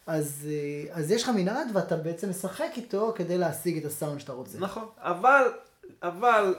אז, 0.06 0.48
אה, 0.50 0.94
אז 0.94 1.10
יש 1.10 1.22
לך 1.22 1.28
מנעד 1.28 1.68
ואתה 1.72 1.96
בעצם 1.96 2.30
משחק 2.30 2.70
איתו 2.76 3.12
כדי 3.16 3.38
להשיג 3.38 3.76
את 3.76 3.84
הסאונד 3.84 4.20
שאתה 4.20 4.32
רוצה. 4.32 4.58
נכון, 4.58 4.86
אבל, 4.98 5.42
אבל 6.02 6.54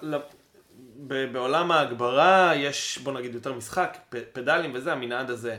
בעולם 1.08 1.72
ההגברה 1.72 2.52
יש, 2.56 3.00
בוא 3.04 3.14
נגיד, 3.14 3.34
יותר 3.34 3.54
משחק, 3.54 3.98
פ- 4.10 4.16
פדלים 4.34 4.72
וזה, 4.74 4.92
המנעד 4.92 5.30
הזה 5.30 5.58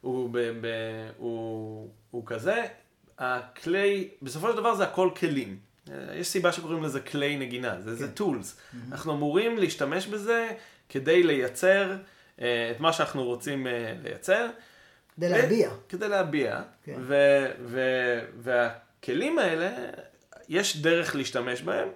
הוא, 0.00 0.28
ב, 0.32 0.38
ב, 0.38 0.66
הוא, 1.16 1.88
הוא 2.10 2.22
כזה. 2.26 2.64
הכלי, 3.18 4.08
בסופו 4.22 4.50
של 4.50 4.56
דבר 4.56 4.74
זה 4.74 4.84
הכל 4.84 5.10
כלים. 5.16 5.58
אה, 5.90 5.94
יש 6.16 6.28
סיבה 6.28 6.52
שקוראים 6.52 6.82
לזה 6.82 7.00
כלי 7.00 7.36
נגינה, 7.36 7.80
זה, 7.80 7.94
זה 7.94 8.12
טולס. 8.12 8.60
אנחנו 8.92 9.12
אמורים 9.12 9.58
להשתמש 9.58 10.06
בזה 10.06 10.48
כדי 10.88 11.22
לייצר 11.22 11.96
אה, 12.40 12.70
את 12.70 12.80
מה 12.80 12.92
שאנחנו 12.92 13.24
רוצים 13.24 13.66
אה, 13.66 13.94
לייצר. 14.02 14.46
כדי 15.16 15.28
להביע. 15.28 15.70
כדי 15.88 16.08
להביע. 16.08 16.60
כן. 16.84 16.94
ו- 17.00 17.50
ו- 17.64 18.20
והכלים 18.38 19.38
האלה, 19.38 19.70
יש 20.48 20.76
דרך 20.76 21.16
להשתמש 21.16 21.62
בהם, 21.62 21.88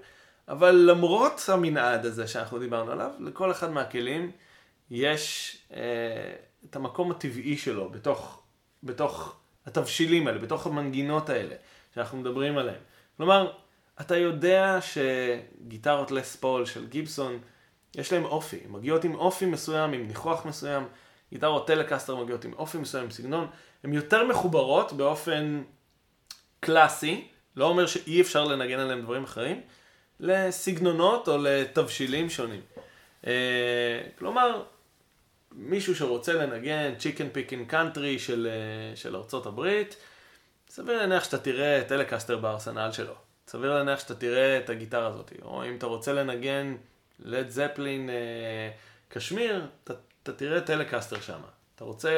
אבל 0.48 0.74
למרות 0.74 1.42
המנעד 1.48 2.06
הזה 2.06 2.28
שאנחנו 2.28 2.58
דיברנו 2.58 2.92
עליו, 2.92 3.10
לכל 3.20 3.50
אחד 3.50 3.70
מהכלים 3.70 4.30
יש 4.90 5.56
אה, 5.74 5.80
את 6.70 6.76
המקום 6.76 7.10
הטבעי 7.10 7.56
שלו 7.56 7.90
בתוך, 7.90 8.42
בתוך 8.82 9.36
התבשילים 9.66 10.26
האלה, 10.26 10.38
בתוך 10.38 10.66
המנגינות 10.66 11.28
האלה 11.28 11.54
שאנחנו 11.94 12.18
מדברים 12.18 12.58
עליהם. 12.58 12.80
כלומר, 13.16 13.52
אתה 14.00 14.16
יודע 14.16 14.78
שגיטרות 14.80 16.10
לס 16.10 16.36
פול 16.36 16.66
של 16.66 16.86
גיבסון, 16.86 17.38
יש 17.94 18.12
להם 18.12 18.24
אופי, 18.24 18.60
הן 18.64 18.72
מגיעות 18.72 19.04
עם 19.04 19.14
אופי 19.14 19.46
מסוים, 19.46 19.92
עם 19.92 20.06
ניחוח 20.06 20.46
מסוים, 20.46 20.88
גיטרות 21.32 21.66
טלקסטר 21.66 22.16
מגיעות 22.16 22.44
עם 22.44 22.52
אופי 22.52 22.78
מסוים, 22.78 23.04
עם 23.04 23.10
סגנון, 23.10 23.46
הן 23.84 23.92
יותר 23.92 24.26
מחוברות 24.26 24.92
באופן 24.92 25.62
קלאסי, 26.60 27.28
לא 27.56 27.64
אומר 27.64 27.86
שאי 27.86 28.20
אפשר 28.20 28.44
לנגן 28.44 28.78
עליהם 28.78 29.02
דברים 29.02 29.24
אחרים, 29.24 29.60
לסגנונות 30.20 31.28
או 31.28 31.38
לתבשילים 31.38 32.30
שונים. 32.30 32.60
אה, 33.26 34.02
כלומר, 34.18 34.62
מישהו 35.52 35.94
שרוצה 35.94 36.32
לנגן 36.32 36.94
chicken 36.98 37.28
pickin' 37.32 37.64
קאנטרי 37.64 38.18
של, 38.18 38.48
אה, 38.50 38.96
של 38.96 39.16
ארצות 39.16 39.46
הברית, 39.46 39.96
סביר 40.68 40.98
להניח 40.98 41.24
שאתה 41.24 41.38
תראה 41.38 41.82
טלקסטר 41.88 42.38
בארסנל 42.38 42.92
שלו. 42.92 43.14
סביר 43.48 43.74
להניח 43.74 44.00
שאתה 44.00 44.14
תראה 44.14 44.58
את 44.58 44.70
הגיטרה 44.70 45.06
הזאת. 45.06 45.32
או 45.42 45.64
אם 45.64 45.76
אתה 45.76 45.86
רוצה 45.86 46.12
לנגן 46.12 46.76
לד 47.18 47.50
זפלין 47.50 48.10
אה, 48.10 48.70
קשמיר, 49.08 49.66
אתה, 49.84 49.94
אתה 50.22 50.32
תראה 50.32 50.60
טלקסטר 50.60 51.20
שם. 51.20 51.40
אתה 51.74 51.84
רוצה 51.84 52.10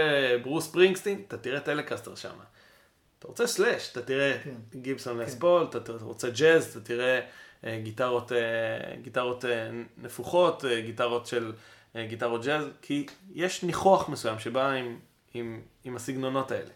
ברוס 0.42 0.72
ספרינגסטין, 0.72 1.22
אתה 1.28 1.38
תראה 1.38 1.60
טלקסטר 1.60 2.14
שם. 2.14 2.34
אתה 3.18 3.28
רוצה 3.28 3.46
סלאש, 3.46 3.92
אתה 3.92 4.02
תראה 4.02 4.38
כן. 4.44 4.80
גיבסון 4.80 5.16
כן. 5.16 5.24
לס 5.24 5.38
פול, 5.38 5.66
אתה 5.70 5.92
רוצה 6.00 6.30
ג'אז, 6.30 6.66
אתה 6.66 6.80
תראה 6.80 7.14
אה, 7.14 7.26
גיטרות, 7.82 8.32
אה, 8.32 8.38
גיטרות 9.02 9.44
אה, 9.44 9.70
נפוחות, 9.98 10.64
אה, 10.64 10.80
גיטרות 10.80 11.26
של 11.26 11.52
אה, 11.96 12.06
גיטרות 12.06 12.44
ג'אז, 12.44 12.64
כי 12.82 13.06
יש 13.34 13.62
ניחוח 13.62 14.08
מסוים 14.08 14.38
שבא 14.38 14.70
עם, 14.70 14.98
עם, 15.34 15.60
עם 15.84 15.96
הסגנונות 15.96 16.50
האלה. 16.50 16.70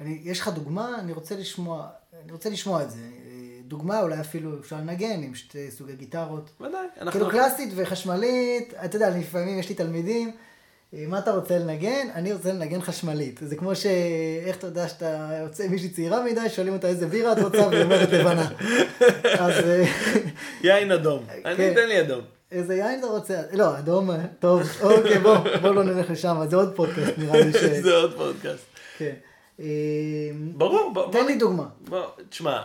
אני, 0.00 0.20
יש 0.22 0.40
לך 0.40 0.48
דוגמה? 0.48 0.98
אני 0.98 1.12
רוצה 1.12 1.36
לשמוע, 1.36 1.88
אני 2.24 2.32
רוצה 2.32 2.50
לשמוע 2.50 2.82
את 2.82 2.90
זה. 2.90 3.00
אה, 3.00 3.60
דוגמה, 3.66 4.00
אולי 4.00 4.20
אפילו 4.20 4.60
אפשר 4.60 4.76
לנגן 4.76 5.22
עם 5.22 5.34
שתי 5.34 5.70
סוגי 5.70 5.96
גיטרות. 5.96 6.50
ודאי, 6.60 6.86
אנחנו... 7.00 7.20
כאילו 7.20 7.30
קלאסית 7.30 7.72
וחשמלית, 7.76 8.74
אתה 8.84 8.96
יודע, 8.96 9.18
לפעמים 9.18 9.58
יש 9.58 9.68
לי 9.68 9.74
תלמידים, 9.74 10.28
אה, 10.28 10.34
מה 11.08 11.18
אתה 11.18 11.30
רוצה 11.30 11.58
לנגן? 11.58 12.08
אני 12.14 12.32
רוצה 12.32 12.52
לנגן 12.52 12.80
חשמלית. 12.80 13.40
זה 13.42 13.56
כמו 13.56 13.74
ש... 13.74 13.86
איך 14.46 14.56
אתה 14.56 14.66
יודע 14.66 14.88
שאתה 14.88 15.30
יוצא 15.40 15.68
מישהי 15.68 15.88
צעירה 15.88 16.24
מדי, 16.24 16.48
שואלים 16.48 16.72
אותה 16.72 16.88
איזה 16.88 17.06
בירה 17.06 17.32
את 17.32 17.38
רוצה, 17.38 17.68
והיא 17.68 17.82
אומרת 17.82 18.08
לבנה. 18.12 18.48
אז 19.38 19.64
אה, 19.64 19.84
יין 20.62 20.92
אדום. 20.92 21.26
אני 21.44 21.56
כן. 21.56 21.72
אתן 21.72 21.88
לי 21.88 22.00
אדום. 22.00 22.20
איזה 22.50 22.74
יין 22.74 22.98
אתה 22.98 23.06
רוצה? 23.06 23.42
לא, 23.52 23.78
אדום, 23.78 24.10
אה, 24.10 24.16
טוב, 24.38 24.62
אוקיי, 24.82 25.18
בוא, 25.18 25.36
בוא 25.62 25.70
לא 25.70 25.84
נלך 25.84 26.10
לשם, 26.10 26.36
זה 26.48 26.56
עוד 26.56 26.76
פודקאסט 26.76 27.18
נראה 27.18 27.40
לי 27.40 27.52
ש... 27.52 27.56
זה 27.84 27.96
עוד 27.96 28.14
פודקאסט. 28.16 28.66
כן. 28.98 29.14
אה, 29.60 29.66
ברור, 30.56 30.90
בוא, 30.94 31.12
תן 31.12 31.26
לי 31.26 31.36
דוגמה. 31.36 31.66
בוא, 31.80 32.06
תשמע, 32.28 32.62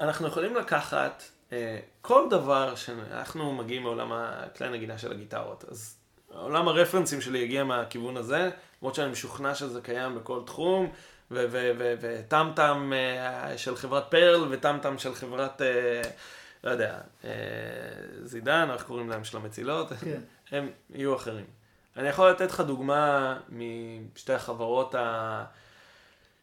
אנחנו 0.00 0.28
יכולים 0.28 0.54
לקחת 0.54 1.22
אה, 1.52 1.78
כל 2.00 2.26
דבר 2.30 2.74
שאנחנו 2.74 3.52
מגיעים 3.52 3.82
מעולם 3.82 4.12
הכלי 4.12 4.66
הנגינה 4.66 4.98
של 4.98 5.12
הגיטרות, 5.12 5.64
אז 5.70 5.96
עולם 6.40 6.68
הרפרנסים 6.68 7.20
שלי 7.20 7.38
יגיע 7.38 7.64
מהכיוון 7.64 8.16
הזה, 8.16 8.50
למרות 8.82 8.94
שאני 8.94 9.10
משוכנע 9.10 9.54
שזה 9.54 9.80
קיים 9.80 10.14
בכל 10.14 10.40
תחום, 10.46 10.86
ו- 11.30 11.46
ו- 11.50 11.72
ו- 11.78 11.94
וטמטם 12.00 12.92
אה, 12.94 13.58
של 13.58 13.76
חברת 13.76 14.10
פרל 14.10 14.46
וטמטם 14.50 14.98
של 14.98 15.14
חברת, 15.14 15.62
אה, 15.62 16.02
לא 16.64 16.70
יודע, 16.70 16.98
אה, 17.24 17.30
זידן, 18.24 18.68
איך 18.72 18.82
קוראים 18.82 19.10
להם, 19.10 19.24
של 19.24 19.36
המצילות, 19.36 19.92
כן. 19.92 20.20
הם 20.50 20.70
יהיו 20.90 21.16
אחרים. 21.16 21.44
אני 21.96 22.08
יכול 22.08 22.30
לתת 22.30 22.50
לך 22.50 22.60
דוגמה 22.60 23.36
משתי 24.14 24.32
החברות 24.32 24.94
ה... 24.94 25.44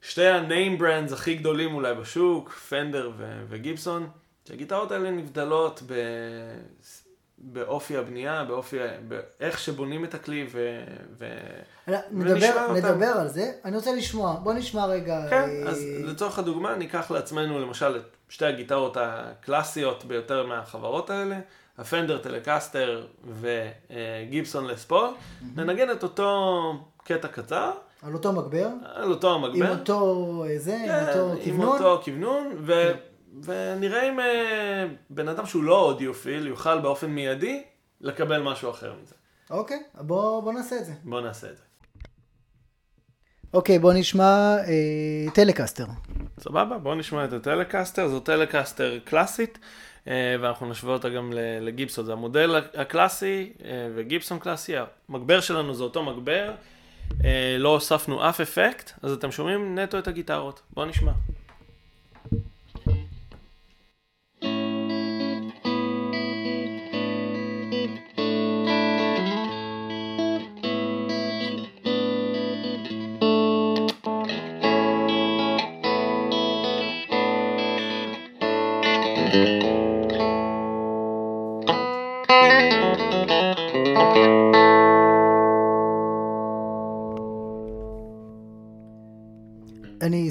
שתי 0.01 0.27
ה-name 0.27 0.81
brands 0.81 1.13
הכי 1.13 1.35
גדולים 1.35 1.75
אולי 1.75 1.95
בשוק, 1.95 2.49
פנדר 2.49 3.11
ו- 3.17 3.43
וגיבסון, 3.49 4.09
שהגיטרות 4.47 4.91
האלה 4.91 5.11
נבדלות 5.11 5.81
ב... 5.87 5.93
באופי 7.45 7.97
הבנייה, 7.97 8.43
באופי, 8.43 8.77
באיך 9.07 9.59
שבונים 9.59 10.05
את 10.05 10.13
הכלי 10.13 10.47
ו... 10.51 10.83
ו... 11.17 11.25
נדבר. 12.11 12.73
נדבר 12.73 13.05
על 13.05 13.27
זה. 13.27 13.51
אני 13.65 13.75
רוצה 13.75 13.95
לשמוע, 13.95 14.35
בוא 14.43 14.53
נשמע 14.53 14.85
רגע. 14.85 15.25
כן, 15.29 15.49
אה, 15.49 15.69
אז 15.69 15.85
לצורך 16.03 16.39
הדוגמה 16.39 16.75
ניקח 16.75 17.11
לעצמנו 17.11 17.59
למשל 17.59 17.95
את 17.95 18.17
שתי 18.29 18.45
הגיטרות 18.45 18.97
הקלאסיות 18.99 20.05
ביותר 20.05 20.45
מהחברות 20.45 21.09
האלה, 21.09 21.39
הפנדר 21.77 22.17
טלקסטר 22.17 23.05
וגיבסון 23.39 24.67
לס 24.67 24.80
פול, 24.80 25.07
ננגן 25.55 25.91
את 25.91 26.03
אותו 26.03 26.73
קטע 27.03 27.27
קצר, 27.27 27.71
על 28.01 28.13
אותו 28.13 28.33
מגבר, 28.33 28.67
על 28.93 29.11
אותו 29.11 29.35
עם 29.35 29.43
המגבר. 29.43 29.79
אותו 29.79 30.45
אה, 30.49 30.59
זה, 30.59 30.75
עם 30.75 30.87
כן, 30.87 31.07
אותו 31.07 31.31
עם 31.31 31.39
כיוונון. 31.43 31.67
אותו 31.67 32.01
כיוונון, 32.03 32.51
ו... 32.59 32.91
ונראה 33.41 34.09
אם 34.09 34.19
אה, 34.19 34.85
בן 35.09 35.27
אדם 35.27 35.45
שהוא 35.45 35.63
לא 35.63 35.79
אודיופיל 35.81 36.47
יוכל 36.47 36.79
באופן 36.79 37.07
מיידי 37.07 37.63
לקבל 38.01 38.41
משהו 38.41 38.69
אחר 38.69 38.93
מזה. 39.01 39.15
אוקיי, 39.49 39.83
בוא, 40.01 40.43
בוא 40.43 40.53
נעשה 40.53 40.75
את 40.79 40.85
זה. 40.85 40.93
בוא 41.03 41.21
נעשה 41.21 41.47
את 41.49 41.57
זה. 41.57 41.63
אוקיי, 43.53 43.79
בוא 43.79 43.93
נשמע 43.93 44.55
אה, 44.57 45.31
טלקסטר. 45.33 45.85
סבבה? 46.39 46.77
בואו 46.77 46.95
נשמע 46.95 47.25
את 47.25 47.33
הטלקסטר, 47.33 48.07
זו 48.07 48.19
טלקסטר 48.19 48.99
קלאסית, 49.03 49.59
אה, 50.07 50.35
ואנחנו 50.39 50.69
נשווה 50.69 50.93
אותה 50.93 51.09
גם 51.09 51.33
לגיבסון. 51.61 52.05
זה 52.05 52.13
המודל 52.13 52.61
הקלאסי 52.73 53.53
אה, 53.65 53.71
וגיבסון 53.95 54.39
קלאסי, 54.39 54.73
המגבר 55.09 55.41
שלנו 55.41 55.73
זה 55.73 55.83
אותו 55.83 56.03
מגבר, 56.03 56.53
אה, 57.23 57.55
לא 57.59 57.69
הוספנו 57.69 58.29
אף 58.29 58.41
אפקט, 58.41 58.91
אז 59.01 59.11
אתם 59.11 59.31
שומעים 59.31 59.79
נטו 59.79 59.99
את 59.99 60.07
הגיטרות. 60.07 60.61
בואו 60.73 60.85
נשמע. 60.85 61.11
אני 79.33 79.41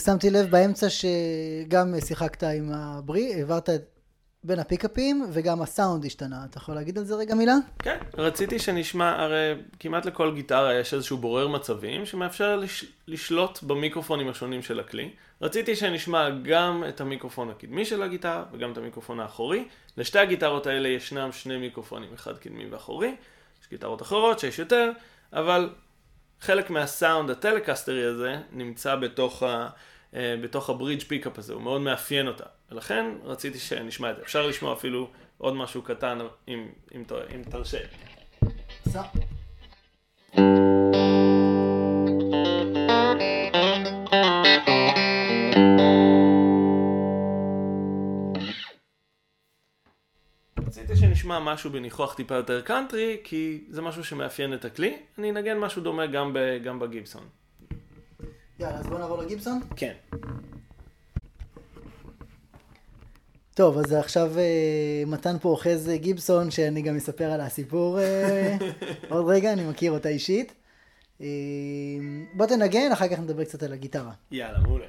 שמתי 0.00 0.30
לב 0.30 0.50
באמצע 0.50 0.86
שגם 0.90 1.94
שיחקת 2.06 2.42
עם 2.42 2.72
הברי, 2.72 3.34
העברת 3.34 3.68
בין 4.44 4.58
הפיקאפים 4.58 5.26
וגם 5.32 5.62
הסאונד 5.62 6.04
השתנה. 6.04 6.44
אתה 6.50 6.58
יכול 6.58 6.74
להגיד 6.74 6.98
על 6.98 7.04
זה 7.04 7.14
רגע 7.14 7.34
מילה? 7.34 7.54
כן, 7.78 7.98
רציתי 8.18 8.58
שנשמע, 8.58 9.22
הרי 9.22 9.54
כמעט 9.80 10.06
לכל 10.06 10.34
גיטרה 10.34 10.74
יש 10.74 10.94
איזשהו 10.94 11.16
בורר 11.16 11.48
מצבים 11.48 12.06
שמאפשר 12.06 12.56
לש, 12.56 12.84
לשלוט 13.08 13.62
במיקרופונים 13.62 14.28
השונים 14.28 14.62
של 14.62 14.80
הכלי. 14.80 15.10
רציתי 15.42 15.76
שנשמע 15.76 16.30
גם 16.30 16.84
את 16.88 17.00
המיקרופון 17.00 17.50
הקדמי 17.50 17.84
של 17.84 18.02
הגיטרה 18.02 18.44
וגם 18.52 18.72
את 18.72 18.76
המיקרופון 18.78 19.20
האחורי. 19.20 19.64
לשתי 19.96 20.18
הגיטרות 20.18 20.66
האלה 20.66 20.88
ישנם 20.88 21.32
שני 21.32 21.56
מיקרופונים, 21.56 22.08
אחד 22.14 22.38
קדמי 22.38 22.66
ואחורי. 22.66 23.14
יש 23.62 23.68
גיטרות 23.70 24.02
אחרות 24.02 24.38
שיש 24.38 24.58
יותר, 24.58 24.90
אבל 25.32 25.70
חלק 26.40 26.70
מהסאונד 26.70 27.30
הטלקסטרי 27.30 28.04
הזה 28.04 28.36
נמצא 28.52 28.96
בתוך, 28.96 29.42
ה, 29.42 29.68
בתוך 30.14 30.70
ה 30.70 30.75
bridge 30.75 31.02
pickup 31.02 31.38
הזה, 31.38 31.52
הוא 31.52 31.62
מאוד 31.62 31.80
מאפיין 31.80 32.28
אותה. 32.28 32.44
ולכן 32.72 33.06
רציתי 33.24 33.58
שנשמע 33.58 34.10
את 34.10 34.16
זה. 34.16 34.22
אפשר 34.22 34.46
לשמוע 34.46 34.72
אפילו 34.72 35.10
עוד 35.38 35.54
משהו 35.54 35.82
קטן, 35.82 36.18
אם, 36.48 36.68
אם, 36.94 37.02
אם 37.34 37.42
תרשה. 37.50 37.78
רציתי 50.66 50.96
שנשמע 50.96 51.38
משהו 51.38 51.70
בניחוח 51.70 52.14
טיפה 52.14 52.34
יותר 52.34 52.60
קאנטרי, 52.60 53.16
כי 53.24 53.64
זה 53.68 53.82
משהו 53.82 54.04
שמאפיין 54.04 54.54
את 54.54 54.64
הכלי. 54.64 54.96
אני 55.18 55.30
אנגן 55.30 55.58
משהו 55.58 55.82
דומה 55.82 56.06
גם, 56.06 56.32
ב, 56.32 56.38
גם 56.64 56.78
בגיבסון. 56.78 57.41
יאללה, 58.62 58.78
אז 58.78 58.86
בוא 58.86 58.98
נעבור 58.98 59.18
לגיבסון? 59.18 59.60
כן. 59.76 59.92
טוב, 63.54 63.78
אז 63.78 63.92
עכשיו 63.92 64.32
אה, 64.38 65.02
מתן 65.06 65.36
פה 65.38 65.48
אוחז 65.48 65.90
גיבסון, 65.94 66.50
שאני 66.50 66.82
גם 66.82 66.96
אספר 66.96 67.24
על 67.24 67.40
הסיפור 67.40 68.00
אה, 68.00 68.56
עוד 69.10 69.24
רגע, 69.28 69.52
אני 69.52 69.64
מכיר 69.64 69.92
אותה 69.92 70.08
אישית. 70.08 70.52
אה, 71.20 71.26
בוא 72.34 72.46
תנגן, 72.46 72.92
אחר 72.92 73.08
כך 73.08 73.18
נדבר 73.18 73.44
קצת 73.44 73.62
על 73.62 73.72
הגיטרה. 73.72 74.12
יאללה, 74.30 74.58
מעולה. 74.58 74.86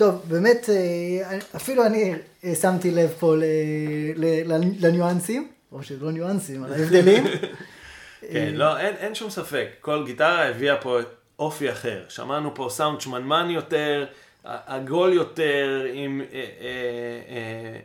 טוב, 0.00 0.24
באמת, 0.28 0.68
אה, 0.68 1.38
אפילו 1.56 1.86
אני 1.86 2.14
אה, 2.44 2.54
שמתי 2.54 2.90
לב 2.90 3.10
פה 3.18 3.34
לניואנסים, 4.80 5.48
או 5.72 5.82
שלא 5.82 6.12
ניואנסים, 6.12 6.64
על 6.64 6.72
ההבדלים. 6.72 7.24
כן, 8.32 8.52
לא, 8.54 8.78
אין, 8.78 8.94
אין 8.96 9.14
שום 9.14 9.30
ספק, 9.30 9.68
כל 9.80 10.02
גיטרה 10.06 10.48
הביאה 10.48 10.76
פה 10.76 10.98
אופי 11.38 11.72
אחר. 11.72 12.04
שמענו 12.08 12.54
פה 12.54 12.68
סאונד 12.70 13.00
שמנמן 13.00 13.50
יותר, 13.50 14.06
עגול 14.44 15.12
יותר, 15.12 15.86
עם, 15.92 16.22
אה, 16.32 16.38
אה, 16.38 17.80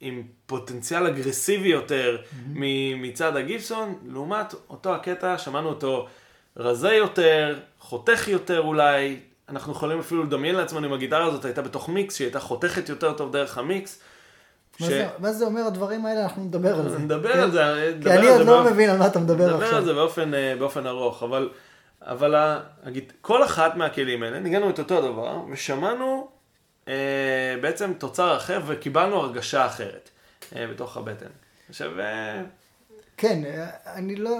עם 0.00 0.22
פוטנציאל 0.46 1.06
אגרסיבי 1.06 1.68
יותר 1.68 2.16
mm-hmm. 2.16 2.58
מצד 2.96 3.36
הגיבסון, 3.36 3.98
לעומת 4.06 4.54
אותו 4.70 4.94
הקטע, 4.94 5.38
שמענו 5.38 5.68
אותו 5.68 6.08
רזה 6.56 6.92
יותר, 6.92 7.58
חותך 7.78 8.28
יותר 8.28 8.60
אולי, 8.60 9.16
אנחנו 9.48 9.72
יכולים 9.72 9.98
אפילו 9.98 10.24
לדמיין 10.24 10.54
לעצמנו 10.54 10.86
אם 10.86 10.92
הגיטרה 10.92 11.24
הזאת 11.24 11.44
הייתה 11.44 11.62
בתוך 11.62 11.88
מיקס, 11.88 12.16
שהיא 12.16 12.26
הייתה 12.26 12.40
חותכת 12.40 12.88
יותר 12.88 13.12
טוב 13.12 13.32
דרך 13.32 13.58
המיקס. 13.58 13.98
מה, 14.80 14.86
ש... 14.86 14.90
זה, 14.90 15.08
מה 15.18 15.32
זה 15.32 15.44
אומר 15.44 15.66
הדברים 15.66 16.06
האלה? 16.06 16.22
אנחנו 16.22 16.44
נדבר 16.44 16.80
על 16.80 16.88
זה. 16.88 16.98
נדבר 16.98 17.32
על 17.32 17.50
זה. 17.50 17.92
כי 18.02 18.10
אני 18.10 18.28
עוד 18.28 18.46
לא. 18.46 18.64
מבין 18.64 18.90
על 18.90 18.98
מה 18.98 19.06
אתה 19.06 19.18
מדבר 19.18 19.44
עכשיו. 19.44 19.58
נדבר 19.58 19.76
על 19.76 19.84
זה 19.84 19.92
באופן, 19.92 20.34
אה, 20.34 20.54
באופן 20.58 20.86
ארוך, 20.86 21.22
אבל, 21.22 21.50
אבל 22.02 22.34
הגיט... 22.82 23.12
כל 23.20 23.44
אחת 23.44 23.76
מהכלים 23.76 24.22
האלה, 24.22 24.40
ניגענו 24.40 24.70
את 24.70 24.78
אותו 24.78 24.98
הדבר, 24.98 25.40
ושמענו 25.52 26.28
אה, 26.88 27.54
בעצם 27.60 27.92
תוצר 27.98 28.36
אחר 28.36 28.60
וקיבלנו 28.66 29.16
הרגשה 29.16 29.66
אחרת 29.66 30.10
אה, 30.56 30.66
בתוך 30.66 30.96
הבטן. 30.96 31.26
עכשיו... 31.68 32.00
אה... 32.00 32.42
כן, 33.16 33.44
אה, 33.44 33.70
אני 33.86 34.16
לא... 34.16 34.36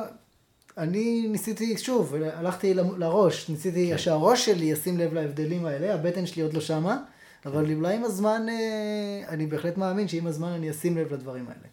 אני 0.78 1.26
ניסיתי, 1.28 1.78
שוב, 1.78 2.14
הלכתי 2.14 2.74
לראש, 2.74 3.48
ניסיתי 3.48 3.90
כן. 3.90 3.98
שהראש 3.98 4.44
שלי 4.46 4.64
ישים 4.64 4.98
לב 4.98 5.14
להבדלים 5.14 5.66
האלה, 5.66 5.94
הבטן 5.94 6.26
שלי 6.26 6.42
עוד 6.42 6.54
לא 6.54 6.60
שמה, 6.60 6.98
אבל 7.46 7.66
כן. 7.66 7.74
אולי 7.74 7.94
עם 7.94 8.04
הזמן, 8.04 8.46
אה, 8.48 9.28
אני 9.28 9.46
בהחלט 9.46 9.76
מאמין 9.76 10.08
שעם 10.08 10.26
הזמן 10.26 10.48
אני 10.48 10.70
אשים 10.70 10.98
לב 10.98 11.12
לדברים 11.12 11.44
האלה. 11.48 11.68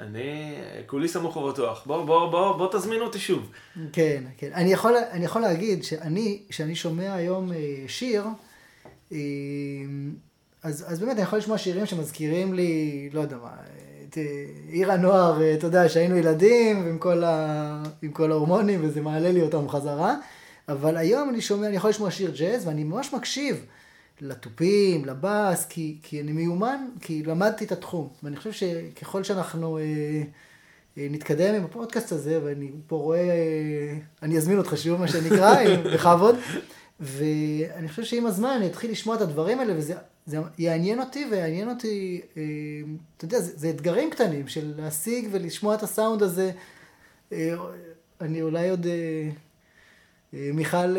אני 0.00 0.54
כולי 0.86 1.08
סמוך 1.08 1.36
ובטוח. 1.36 1.82
בוא, 1.86 2.04
בוא, 2.04 2.30
בוא, 2.30 2.56
בוא 2.56 2.68
תזמין 2.72 3.00
אותי 3.00 3.18
שוב. 3.18 3.50
כן, 3.92 4.24
כן. 4.36 4.50
אני 4.54 4.72
יכול, 4.72 4.94
אני 5.10 5.24
יכול 5.24 5.42
להגיד 5.42 5.84
שאני, 5.84 6.42
כשאני 6.48 6.76
שומע 6.76 7.14
היום 7.14 7.52
אה, 7.52 7.84
שיר, 7.88 8.24
אה, 9.12 9.18
אז, 10.62 10.84
אז 10.92 11.00
באמת 11.00 11.12
אני 11.12 11.22
יכול 11.22 11.38
לשמוע 11.38 11.58
שירים 11.58 11.86
שמזכירים 11.86 12.54
לי, 12.54 13.10
לא 13.12 13.20
יודע 13.20 13.36
מה, 13.36 13.56
את 14.14 14.18
אה, 14.18 14.44
עיר 14.68 14.92
הנוער, 14.92 15.42
אה, 15.42 15.54
אתה 15.54 15.66
יודע, 15.66 15.88
שהיינו 15.88 16.16
ילדים 16.16 16.86
עם 16.86 16.98
כל, 16.98 17.24
ה... 17.24 17.82
עם 18.02 18.12
כל 18.12 18.32
ההורמונים 18.32 18.80
וזה 18.82 19.00
מעלה 19.00 19.32
לי 19.32 19.42
אותם 19.42 19.68
חזרה. 19.68 20.14
אבל 20.68 20.96
היום 20.96 21.30
אני 21.30 21.40
שומע, 21.40 21.66
אני 21.66 21.76
יכול 21.76 21.90
לשמוע 21.90 22.10
שיר 22.10 22.32
ג'אז 22.38 22.66
ואני 22.66 22.84
ממש 22.84 23.12
מקשיב 23.12 23.66
לתופים, 24.20 25.04
לבאס, 25.04 25.66
כי, 25.66 25.98
כי 26.02 26.20
אני 26.20 26.32
מיומן, 26.32 26.86
כי 27.00 27.22
למדתי 27.22 27.64
את 27.64 27.72
התחום. 27.72 28.08
ואני 28.22 28.36
חושב 28.36 28.52
שככל 28.52 29.24
שאנחנו 29.24 29.78
אה, 29.78 29.82
אה, 30.98 31.06
נתקדם 31.10 31.54
עם 31.54 31.64
הפודקאסט 31.64 32.12
הזה, 32.12 32.40
ואני 32.44 32.70
פה 32.86 32.96
רואה, 32.96 33.18
אה, 33.18 33.98
אני 34.22 34.36
אזמין 34.36 34.58
אותך 34.58 34.76
שוב, 34.76 35.00
מה 35.00 35.08
שנקרא, 35.08 35.54
בכבוד. 35.94 36.36
ואני 37.00 37.88
חושב 37.88 38.04
שעם 38.04 38.26
הזמן 38.26 38.48
אני 38.56 38.66
אתחיל 38.66 38.90
לשמוע 38.90 39.16
את 39.16 39.20
הדברים 39.20 39.60
האלה, 39.60 39.72
וזה 39.76 39.94
זה 40.26 40.38
יעניין 40.58 41.00
אותי 41.00 41.26
ויעניין 41.30 41.68
אותי, 41.68 42.20
אה, 42.36 42.42
אתה 43.16 43.24
יודע, 43.24 43.40
זה, 43.40 43.52
זה 43.56 43.70
אתגרים 43.70 44.10
קטנים 44.10 44.48
של 44.48 44.72
להשיג 44.76 45.28
ולשמוע 45.32 45.74
את 45.74 45.82
הסאונד 45.82 46.22
הזה. 46.22 46.50
אה, 47.32 47.54
אני 48.20 48.42
אולי 48.42 48.70
עוד, 48.70 48.86
אה, 48.86 49.30
מיכל 50.52 50.96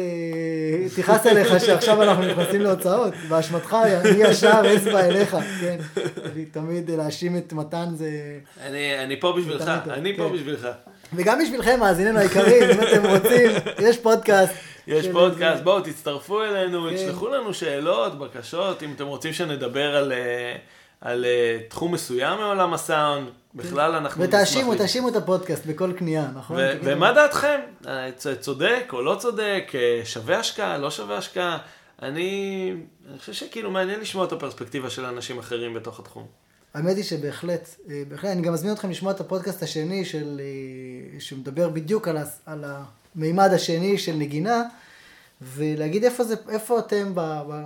תכעס 0.96 1.26
עליך 1.26 1.60
שעכשיו 1.60 2.04
אנחנו 2.04 2.24
נכנסים 2.24 2.62
להוצאות, 2.62 3.14
באשמתך, 3.30 3.78
אני 3.84 4.24
ישר 4.24 4.62
אצבע 4.78 5.06
אליך, 5.06 5.38
כן. 5.62 5.78
אני 6.26 6.46
תמיד 6.46 6.92
להאשים 6.92 7.38
את 7.38 7.54
מתן 7.54 7.86
זה... 7.96 8.40
אני, 8.62 9.04
אני 9.04 9.20
פה 9.20 9.34
בשבילך, 9.38 9.72
אני 9.90 10.18
פה 10.18 10.30
כן. 10.30 10.36
בשבילך. 10.36 10.68
וגם 11.14 11.40
בשבילכם, 11.42 11.80
מאזיננו 11.80 12.20
היקרים, 12.20 12.64
אם 12.64 12.80
אתם 12.84 13.06
רוצים, 13.06 13.52
יש 13.80 13.98
פודקאסט. 13.98 14.54
יש 14.88 15.08
פודקאסט, 15.08 15.64
בואו 15.64 15.82
תצטרפו 15.82 16.44
אלינו, 16.44 16.88
כן. 16.90 16.96
תשלחו 16.96 17.28
לנו 17.28 17.54
שאלות, 17.54 18.20
בקשות, 18.20 18.84
אם 18.84 18.94
אתם 18.96 19.06
רוצים 19.06 19.34
שנדבר 19.34 19.96
על, 19.96 20.12
אה, 20.12 20.56
על 21.02 21.26
אה, 21.26 21.60
תחום 21.70 21.94
מסוים 21.94 22.40
מעולם 22.40 22.74
הסאונד, 22.74 23.28
בכלל 23.56 23.96
אנחנו 23.96 24.24
נשמח. 24.24 24.36
ותאשימו, 24.36 24.76
תאשימו 24.76 25.10
את 25.10 25.16
הפודקאסט 25.16 25.66
בכל 25.66 25.94
קנייה, 25.94 26.28
נכון? 26.36 26.58
ומה 26.84 27.14
דעתכם? 27.14 27.60
אה, 27.88 28.10
צודק 28.40 28.86
או 28.94 29.02
לא 29.02 29.16
צודק? 29.20 29.72
שווה 30.04 30.40
השקעה, 30.40 30.78
לא 30.78 30.92
שווה 30.92 31.18
השקעה? 31.18 31.58
אני, 32.02 32.74
אני 33.10 33.20
חושב 33.20 33.34
שכאילו 33.34 33.72
מעניין 33.72 34.00
לשמוע 34.00 34.26
את 34.26 34.32
הפרספקטיבה 34.32 34.90
של 34.90 35.06
אנשים 35.06 35.40
אחרים 35.40 35.74
בתוך 35.74 36.00
התחום. 36.00 36.26
האמת 36.74 36.96
היא 36.96 37.04
שבהחלט, 37.04 37.70
בהחלט, 38.08 38.32
אני 38.32 38.42
גם 38.42 38.54
מזמין 38.54 38.74
אתכם 38.74 38.90
לשמוע 38.90 39.12
את 39.12 39.20
הפודקאסט 39.20 39.64
השני 39.64 40.06
של, 40.06 40.42
שמדבר 41.20 41.70
בדיוק 41.70 42.08
על, 42.08 42.18
ה, 42.18 42.24
על 42.46 42.64
המימד 43.18 43.50
השני 43.54 43.98
של 43.98 44.16
נגינה, 44.16 44.64
ולהגיד 45.42 46.04
איפה, 46.04 46.24
זה, 46.24 46.36
איפה 46.50 46.80
אתם 46.80 47.12
ב, 47.16 47.20
ב, 47.20 47.64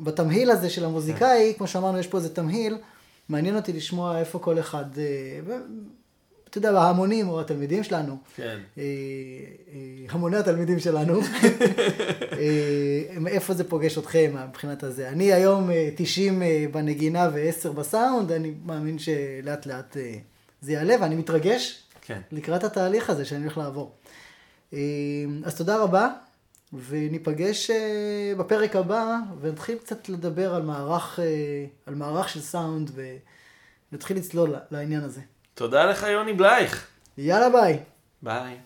בתמהיל 0.00 0.50
הזה 0.50 0.70
של 0.70 0.84
המוזיקאי, 0.84 1.54
כמו 1.58 1.66
שאמרנו, 1.66 1.98
יש 1.98 2.06
פה 2.06 2.18
איזה 2.18 2.34
תמהיל, 2.34 2.78
מעניין 3.28 3.56
אותי 3.56 3.72
לשמוע 3.72 4.18
איפה 4.18 4.38
כל 4.38 4.58
אחד, 4.58 4.84
אה, 4.98 5.56
אתה 6.50 6.58
יודע, 6.58 6.70
ההמונים 6.70 7.28
או 7.28 7.40
התלמידים 7.40 7.84
שלנו, 7.84 8.16
כן. 8.36 8.58
אה, 8.78 8.82
אה, 8.82 10.06
המוני 10.08 10.36
התלמידים 10.36 10.78
שלנו, 10.78 11.20
אה, 12.32 13.26
איפה 13.26 13.54
זה 13.54 13.64
פוגש 13.64 13.98
אתכם 13.98 14.34
מבחינת 14.48 14.82
הזה. 14.82 15.08
אני 15.08 15.32
היום 15.32 15.70
אה, 15.70 15.88
90 15.96 16.42
אה, 16.42 16.64
בנגינה 16.72 17.28
ו-10 17.32 17.68
בסאונד, 17.68 18.32
אני 18.32 18.52
מאמין 18.64 18.98
שלאט 18.98 19.66
לאט 19.66 19.96
זה 20.60 20.72
יעלה, 20.72 20.94
ואני 21.00 21.14
מתרגש 21.14 21.82
כן. 22.02 22.20
לקראת 22.32 22.64
התהליך 22.64 23.10
הזה 23.10 23.24
שאני 23.24 23.42
הולך 23.42 23.58
לעבור. 23.58 23.92
אה, 24.74 24.78
אז 25.44 25.56
תודה 25.56 25.82
רבה, 25.82 26.08
וניפגש 26.72 27.70
אה, 27.70 28.32
בפרק 28.38 28.76
הבא, 28.76 29.16
ונתחיל 29.40 29.78
קצת 29.78 30.08
לדבר 30.08 30.54
על 30.54 30.62
מערך, 30.62 31.20
אה, 31.20 31.24
על 31.86 31.94
מערך 31.94 32.28
של 32.28 32.40
סאונד, 32.40 32.90
ונתחיל 33.92 34.16
לצלול 34.16 34.54
לעניין 34.70 35.02
הזה. 35.02 35.20
תודה 35.54 35.84
לך, 35.84 36.02
יוני 36.02 36.32
בלייך. 36.32 36.86
יאללה 37.18 37.50
ביי. 37.50 37.78
ביי. 38.22 38.58